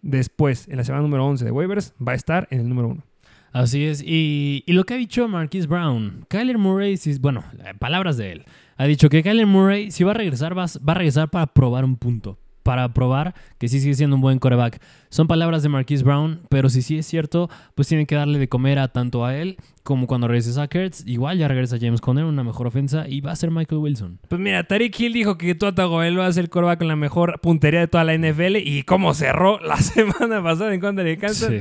[0.02, 3.04] después, en la semana número 11 de waivers, va a estar en el número 1.
[3.52, 8.18] Así es, y, lo que ha dicho Marquise Brown, Kyler Murray, si- bueno, eh, palabras
[8.18, 8.46] de él,
[8.78, 11.96] ha dicho que Kyler Murray si va a regresar, va a regresar para probar un
[11.96, 14.82] punto, para probar que sí sigue siendo un buen coreback.
[15.14, 18.50] Son palabras de Marquise Brown, pero si sí es cierto, pues tienen que darle de
[18.50, 21.06] comer a tanto a él como cuando regrese Zach Ertz.
[21.06, 24.18] Igual ya regresa James Conner, una mejor ofensa, y va a ser Michael Wilson.
[24.28, 26.96] Pues mira, Tariq Hill dijo que Tua Tagovailoa va a ser el coreback con la
[26.96, 31.16] mejor puntería de toda la NFL y cómo cerró la semana pasada en contra de
[31.16, 31.52] Kansas.
[31.52, 31.60] Sí.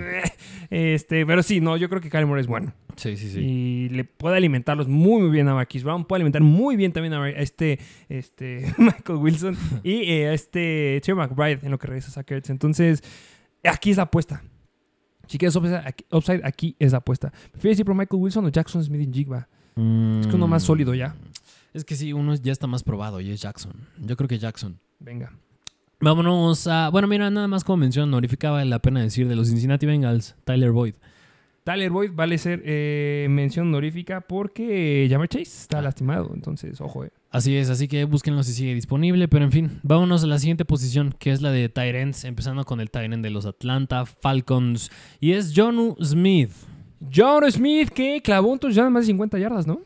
[0.71, 2.73] Este, pero sí, no, yo creo que Kyler Murray es bueno.
[2.97, 3.41] Sí, sí, sí.
[3.41, 6.07] Y le puede alimentarlos muy, muy bien a Marquise Brown.
[6.07, 7.79] Puede alimentar muy bien también a este,
[8.09, 12.49] este Michael Wilson y eh, a este Terry McBride en lo que regresa a Ertz.
[12.49, 13.03] Entonces,
[13.69, 14.43] aquí es la apuesta.
[15.29, 17.33] Si quieres upside aquí, upside, aquí es la apuesta.
[17.53, 19.49] ¿Prefieres ir por Michael Wilson o Jackson Smith en Jigba?
[19.77, 20.67] Es que uno más Mm.
[20.67, 21.15] sólido ya.
[21.73, 23.73] Es que sí, uno ya está más probado y es Jackson.
[23.99, 24.79] Yo creo que Jackson.
[24.99, 25.33] Venga.
[26.01, 26.91] Vámonos a.
[26.91, 30.35] Bueno, mira, nada más como mención honorífica vale la pena decir de los Cincinnati Bengals,
[30.45, 30.95] Tyler Boyd.
[31.65, 35.83] Tyler Boyd vale ser eh, mención honorífica porque Jammer Chase está Ah.
[35.83, 36.33] lastimado.
[36.35, 37.13] Entonces, ojo, eh.
[37.33, 39.27] Así es, así que búsquenlo si sigue disponible.
[39.27, 42.79] Pero en fin, vámonos a la siguiente posición, que es la de Tyrants, empezando con
[42.81, 44.91] el Tyrant de los Atlanta Falcons.
[45.19, 46.51] Y es Jonu Smith.
[47.13, 49.81] John Smith que clavó un touchdown más de 50 yardas, ¿no?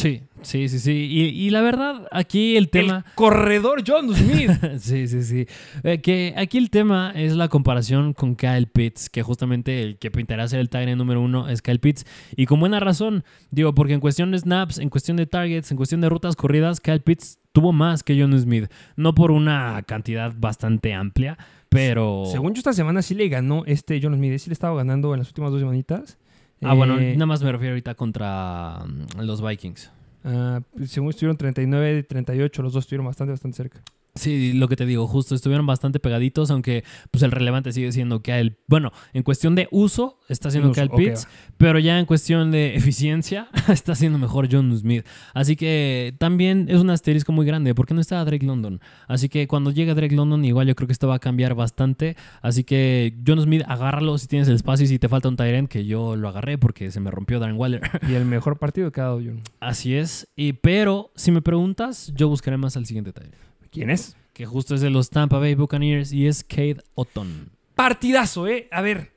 [0.00, 0.92] Sí, sí, sí, sí.
[0.92, 3.04] Y, y la verdad, aquí el tema.
[3.06, 4.50] El corredor John Smith.
[4.80, 5.46] sí, sí, sí.
[5.82, 10.10] Eh, que aquí el tema es la comparación con Kyle Pitts, que justamente el que
[10.10, 12.06] pintará ser el Tyrant número uno es Kyle Pitts.
[12.34, 15.76] Y con buena razón, digo, porque en cuestión de snaps, en cuestión de targets, en
[15.76, 18.70] cuestión de rutas corridas, Kyle Pitts tuvo más que John Smith.
[18.96, 21.36] No por una cantidad bastante amplia,
[21.68, 22.24] pero...
[22.24, 24.38] Según yo, esta semana sí le ganó este John Smith.
[24.38, 26.16] Sí le estaba ganando en las últimas dos semanitas.
[26.62, 29.90] Ah, bueno, Eh, nada más me refiero ahorita contra mm, los Vikings.
[30.24, 33.82] ah, según estuvieron 39 y 38, los dos estuvieron bastante, bastante cerca.
[34.14, 38.22] Sí, lo que te digo, justo estuvieron bastante pegaditos, aunque pues el relevante sigue siendo
[38.22, 38.56] Kyle.
[38.66, 42.50] Bueno, en cuestión de uso está siendo Uso, Kyle ok, Pitts, pero ya en cuestión
[42.50, 45.06] de eficiencia está siendo mejor John Smith.
[45.34, 48.80] Así que también es un asterisco muy grande, porque no está Drake London.
[49.06, 52.16] Así que cuando llegue Drake London, igual yo creo que esto va a cambiar bastante.
[52.42, 55.68] Así que John Smith, agárralo si tienes el espacio y si te falta un Tyrant,
[55.68, 57.80] que yo lo agarré porque se me rompió Darren Waller.
[58.10, 59.42] Y el mejor partido que ha dado John.
[59.60, 60.28] Así es.
[60.34, 63.49] Y, pero si me preguntas, yo buscaré más al siguiente Tyrant.
[63.70, 64.16] ¿Quién es?
[64.32, 67.50] Que justo es de los Tampa Bay Buccaneers y es Cade Otton.
[67.74, 68.68] Partidazo, ¿eh?
[68.72, 69.12] A ver,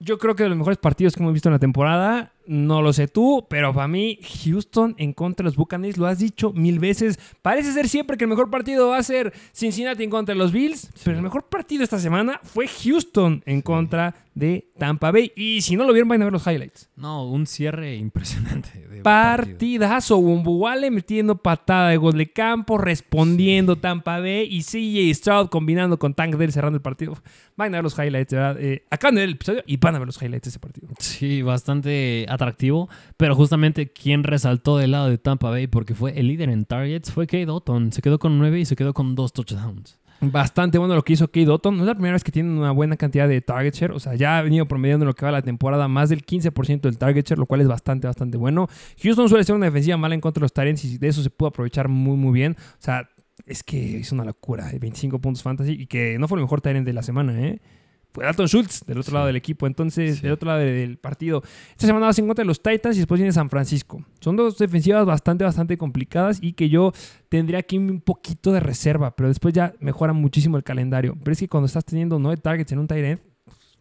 [0.00, 2.92] yo creo que de los mejores partidos que hemos visto en la temporada, no lo
[2.92, 6.78] sé tú, pero para mí, Houston en contra de los Buccaneers, lo has dicho mil
[6.78, 7.18] veces.
[7.42, 10.52] Parece ser siempre que el mejor partido va a ser Cincinnati en contra de los
[10.52, 15.32] Bills, pero el mejor partido esta semana fue Houston en contra de Tampa Bay.
[15.36, 16.88] Y si no lo vieron, vayan a ver los highlights.
[16.96, 18.86] No, un cierre impresionante.
[18.88, 19.02] de.
[19.02, 25.98] Partidazo, Wumbuwale metiendo patada de gol de campo, respondiendo Tampa Bay y CJ Stroud combinando
[25.98, 27.16] con Tank Dell cerrando el partido.
[27.56, 28.56] Van a ver los highlights, verdad.
[28.60, 30.88] Eh, acaban de ver el episodio y van a ver los highlights de ese partido.
[30.98, 32.88] Sí, bastante atractivo.
[33.16, 37.12] Pero justamente quien resaltó del lado de Tampa Bay porque fue el líder en targets
[37.12, 37.92] fue Cade Otton.
[37.92, 39.98] Se quedó con nueve y se quedó con dos touchdowns.
[40.24, 41.76] Bastante bueno lo que hizo Kate Otton.
[41.76, 43.90] No es la primera vez que tiene una buena cantidad de target share.
[43.90, 46.96] O sea, ya ha venido promediando lo que va la temporada más del 15% del
[46.96, 48.68] target share, lo cual es bastante, bastante bueno.
[49.02, 51.30] Houston suele ser una defensiva mala en contra de los Tyrants y de eso se
[51.30, 52.56] pudo aprovechar muy, muy bien.
[52.58, 53.08] O sea,
[53.46, 54.70] es que hizo una locura.
[54.70, 57.60] eh, 25 puntos fantasy y que no fue el mejor Tyrant de la semana, ¿eh?
[58.14, 59.14] Dalton Schultz del otro Sí.
[59.14, 59.66] lado del equipo.
[59.66, 60.22] Entonces, Sí.
[60.22, 61.42] del otro lado del partido.
[61.70, 64.04] Esta semana vas en contra de los Titans y después viene San Francisco.
[64.20, 66.92] Son dos defensivas bastante, bastante complicadas y que yo
[67.28, 71.16] tendría aquí un poquito de reserva, pero después ya mejora muchísimo el calendario.
[71.22, 73.20] Pero es que cuando estás teniendo nueve targets en un tight end,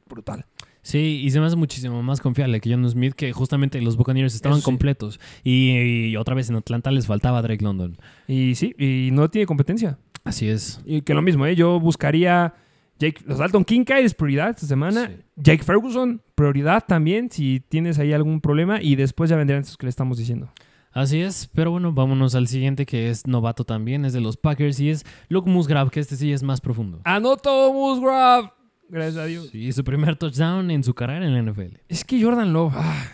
[0.07, 0.45] brutal.
[0.84, 4.34] Sí, y se me hace muchísimo más confiable que John Smith, que justamente los Buccaneers
[4.34, 4.63] estaban sí.
[4.63, 5.19] completos.
[5.43, 5.77] Y,
[6.09, 7.97] y otra vez en Atlanta les faltaba Drake London.
[8.27, 9.99] Y sí, y no tiene competencia.
[10.23, 10.82] Así es.
[10.86, 11.55] Y que lo mismo, ¿eh?
[11.55, 12.55] yo buscaría
[13.01, 15.07] Jake, los Dalton Kincaid es prioridad esta semana.
[15.07, 15.23] Sí.
[15.37, 18.79] Jake Ferguson, prioridad también, si tienes ahí algún problema.
[18.79, 20.51] Y después ya vendrán esos que le estamos diciendo.
[20.91, 24.79] Así es, pero bueno, vámonos al siguiente que es novato también, es de los Packers
[24.81, 27.01] y es Luke Musgrave, que este sí es más profundo.
[27.05, 28.51] Anoto Musgrave.
[28.89, 29.49] Gracias a Dios.
[29.51, 31.77] Sí, su primer touchdown en su carrera en la NFL.
[31.87, 33.05] Es que Jordan Love ah,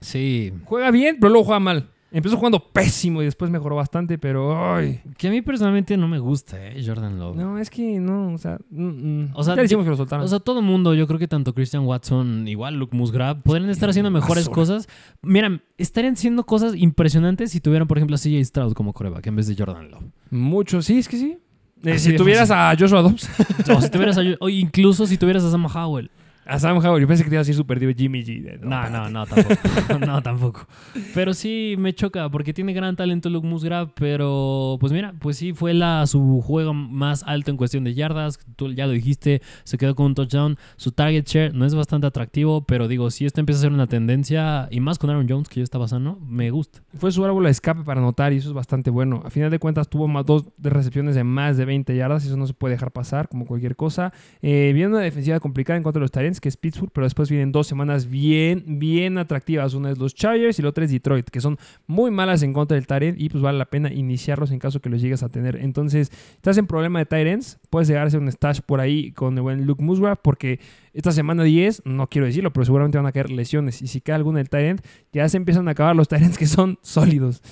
[0.00, 1.90] Sí, juega bien, pero luego juega mal.
[2.12, 6.18] Empezó jugando pésimo y después mejoró bastante, pero ay, que a mí personalmente no me
[6.18, 6.82] gusta, ¿eh?
[6.84, 7.36] Jordan Love.
[7.36, 8.84] no, es que no, o sea, mm,
[9.22, 9.30] mm.
[9.34, 10.24] O sea, ya decimos que lo soltaron.
[10.24, 13.88] O sea, todo mundo, yo creo que tanto Christian Watson, igual Luke Musgrave, podrían estar
[13.90, 14.88] haciendo mejores cosas.
[15.22, 19.36] Mira, estarían haciendo cosas impresionantes si tuvieran, por ejemplo, a CJ Stroud como coreback en
[19.36, 20.02] vez de Jordan Love.
[20.30, 21.38] Mucho, sí, es que sí.
[21.84, 23.28] Eh, si tuvieras a Joshua Dobbs,
[23.74, 26.10] O si tuvieras a- o incluso si tuvieras a Sam Howell.
[26.50, 28.58] A Sam Howard, yo pensé que te iba a decir super diva Jimmy G.
[28.58, 29.98] No, no, no, tampoco.
[30.06, 30.66] no, tampoco.
[31.14, 35.52] Pero sí me choca porque tiene gran talento Luke Musgrave, pero pues mira, pues sí
[35.52, 39.78] fue la su juego más alto en cuestión de yardas, tú ya lo dijiste, se
[39.78, 43.38] quedó con un touchdown, su target share no es bastante atractivo, pero digo, si esto
[43.38, 46.50] empieza a ser una tendencia y más con Aaron Jones que ya estaba sano, me
[46.50, 46.82] gusta.
[46.98, 49.22] Fue su árbol de escape para anotar y eso es bastante bueno.
[49.24, 52.36] A final de cuentas tuvo más dos recepciones de más de 20 yardas y eso
[52.36, 54.12] no se puede dejar pasar como cualquier cosa.
[54.42, 57.30] Eh, viene una defensiva complicada en contra de los Tyrants que es Pittsburgh, pero después
[57.30, 59.74] vienen dos semanas bien, bien atractivas.
[59.74, 62.74] Una es los Chargers y la otra es Detroit, que son muy malas en contra
[62.74, 65.56] del Tyrant y pues vale la pena iniciarlos en caso que los llegues a tener.
[65.56, 69.36] Entonces, estás en problema de Tyrants, puedes llegar a hacer un stash por ahí con
[69.36, 70.60] el buen Luke Musgrave, porque
[70.92, 73.82] esta semana 10, no quiero decirlo, pero seguramente van a caer lesiones.
[73.82, 74.80] Y si cae alguna del Tyrant,
[75.12, 77.42] ya se empiezan a acabar los Tyrants que son sólidos.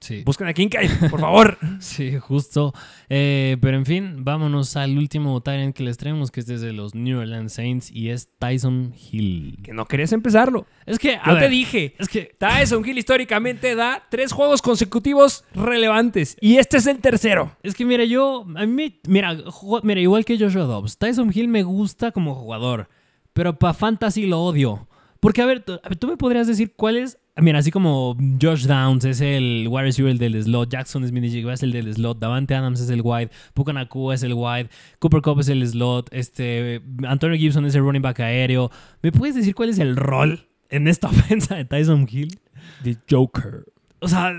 [0.00, 0.22] Sí.
[0.24, 1.58] Busquen a Kincaid, por favor.
[1.80, 2.72] Sí, justo.
[3.08, 6.94] Eh, pero en fin, vámonos al último Tyrant que les traemos, que es desde los
[6.94, 9.58] New Orleans Saints y es Tyson Hill.
[9.62, 10.66] que no querías empezarlo.
[10.86, 15.44] Es que, a Yo te dije, es que Tyson Hill históricamente da tres juegos consecutivos
[15.54, 16.36] relevantes.
[16.40, 17.56] Y este es el tercero.
[17.62, 19.36] Es que mira, yo, a mí, mira,
[19.82, 22.88] mira, igual que Joshua Dobbs, Tyson Hill me gusta como jugador,
[23.32, 24.88] pero para fantasy lo odio.
[25.20, 29.20] Porque, a ver, tú me podrías decir cuál es, mira, así como Josh Downs es
[29.20, 33.02] el wide receiver del slot, Jackson Smith es el del slot, Davante Adams es el
[33.02, 34.68] wide, Puka Nakua es el wide,
[34.98, 38.70] Cooper Cup es el slot, este, Antonio Gibson es el running back aéreo.
[39.02, 42.38] ¿Me puedes decir cuál es el rol en esta ofensa de Tyson Hill?
[42.82, 43.64] The Joker.
[44.00, 44.32] O sea,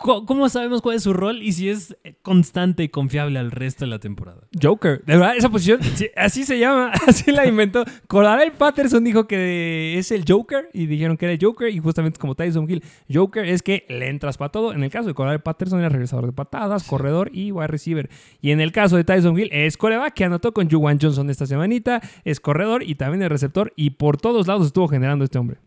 [0.00, 3.90] ¿cómo sabemos cuál es su rol y si es constante y confiable al resto de
[3.90, 4.42] la temporada?
[4.60, 5.04] Joker.
[5.04, 7.84] De verdad, esa posición, sí, así se llama, así la inventó.
[8.06, 12.18] Cordarel Patterson dijo que es el Joker y dijeron que era el Joker y justamente
[12.18, 12.82] como Tyson Hill,
[13.12, 14.72] Joker es que le entras para todo.
[14.72, 18.08] En el caso de Cordarel Patterson era regresador de patadas, corredor y wide receiver.
[18.40, 21.46] Y en el caso de Tyson Hill es coreback que anotó con Juwan Johnson esta
[21.46, 25.58] semanita, es corredor y también es receptor y por todos lados estuvo generando este hombre.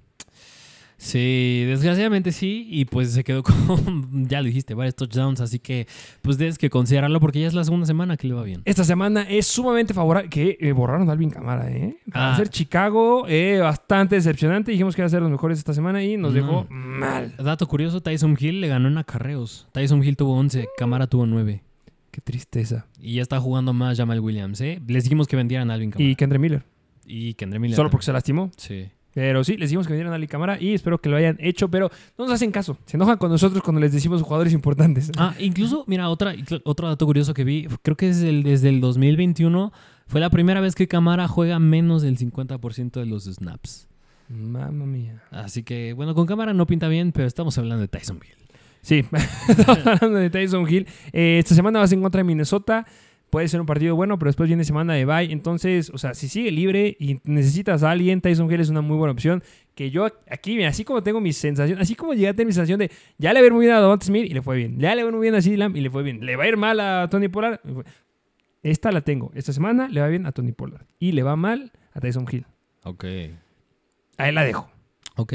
[1.03, 5.85] Sí, desgraciadamente sí, y pues se quedó con, ya lo dijiste, varios touchdowns, así que
[6.21, 8.61] pues tienes que considerarlo porque ya es la segunda semana que le va bien.
[8.63, 10.29] Esta semana es sumamente favorable.
[10.29, 11.97] Que eh, borraron a Alvin Camara, ¿eh?
[12.11, 12.37] Para Ah.
[12.37, 14.71] ser Chicago, eh, bastante decepcionante.
[14.71, 16.41] Dijimos que iba a ser los mejores esta semana y nos No.
[16.41, 17.33] dejó mal.
[17.37, 19.67] Dato curioso, Tyson Hill le ganó en acarreos.
[19.73, 21.61] Tyson Hill tuvo 11, Camara tuvo 9.
[22.11, 22.85] Qué tristeza.
[23.01, 24.81] Y ya está jugando más Jamal Williams, ¿eh?
[24.87, 26.09] Les dijimos que vendieran a Alvin Camara.
[26.09, 26.63] Y Kendra Miller.
[27.05, 27.75] Y, Kendra Miller.
[27.75, 28.49] Solo porque se lastimó.
[28.55, 28.85] Sí.
[29.13, 31.69] Pero sí, les dijimos que vendieran a Alvin Camara y espero que lo hayan hecho.
[31.69, 32.77] Pero no nos hacen caso.
[32.85, 35.11] Se enojan con nosotros cuando les decimos jugadores importantes.
[35.17, 36.33] Ah, incluso, mira, otra,
[36.63, 39.71] otro dato curioso que vi, creo que es el, desde el 2021
[40.07, 43.87] fue la primera vez que Camara juega menos del 50% de los snaps.
[44.29, 45.23] Mamma mía.
[45.31, 48.43] Así que, bueno, con Camara no pinta bien, pero estamos hablando de Tyson Hill.
[48.81, 49.05] Sí,
[49.47, 50.87] estamos hablando de Tyson Hill.
[51.11, 52.85] Eh, esta semana vas en contra de Minnesota.
[53.33, 55.31] Puede ser un partido bueno, pero después viene semana de bye.
[55.31, 58.95] Entonces, o sea, si sigue libre y necesitas a alguien, Tyson Hill es una muy
[58.95, 59.41] buena opción.
[59.73, 62.53] Que yo aquí, mira, así como tengo mi sensación, así como llegué a tener mi
[62.53, 64.55] sensación de ya le va a ir muy bien a Devonta Smith y le fue
[64.57, 64.77] bien.
[64.77, 66.23] Ya le va a ir muy bien a Lamb y le fue bien.
[66.23, 67.59] Le va a ir mal a Tony Pollard.
[68.61, 69.31] Esta la tengo.
[69.33, 70.85] Esta semana le va bien a Tony Pollard.
[70.99, 72.45] Y le va mal a Tyson Hill.
[72.83, 73.03] Ok.
[74.17, 74.69] Ahí la dejo.
[75.15, 75.33] Ok.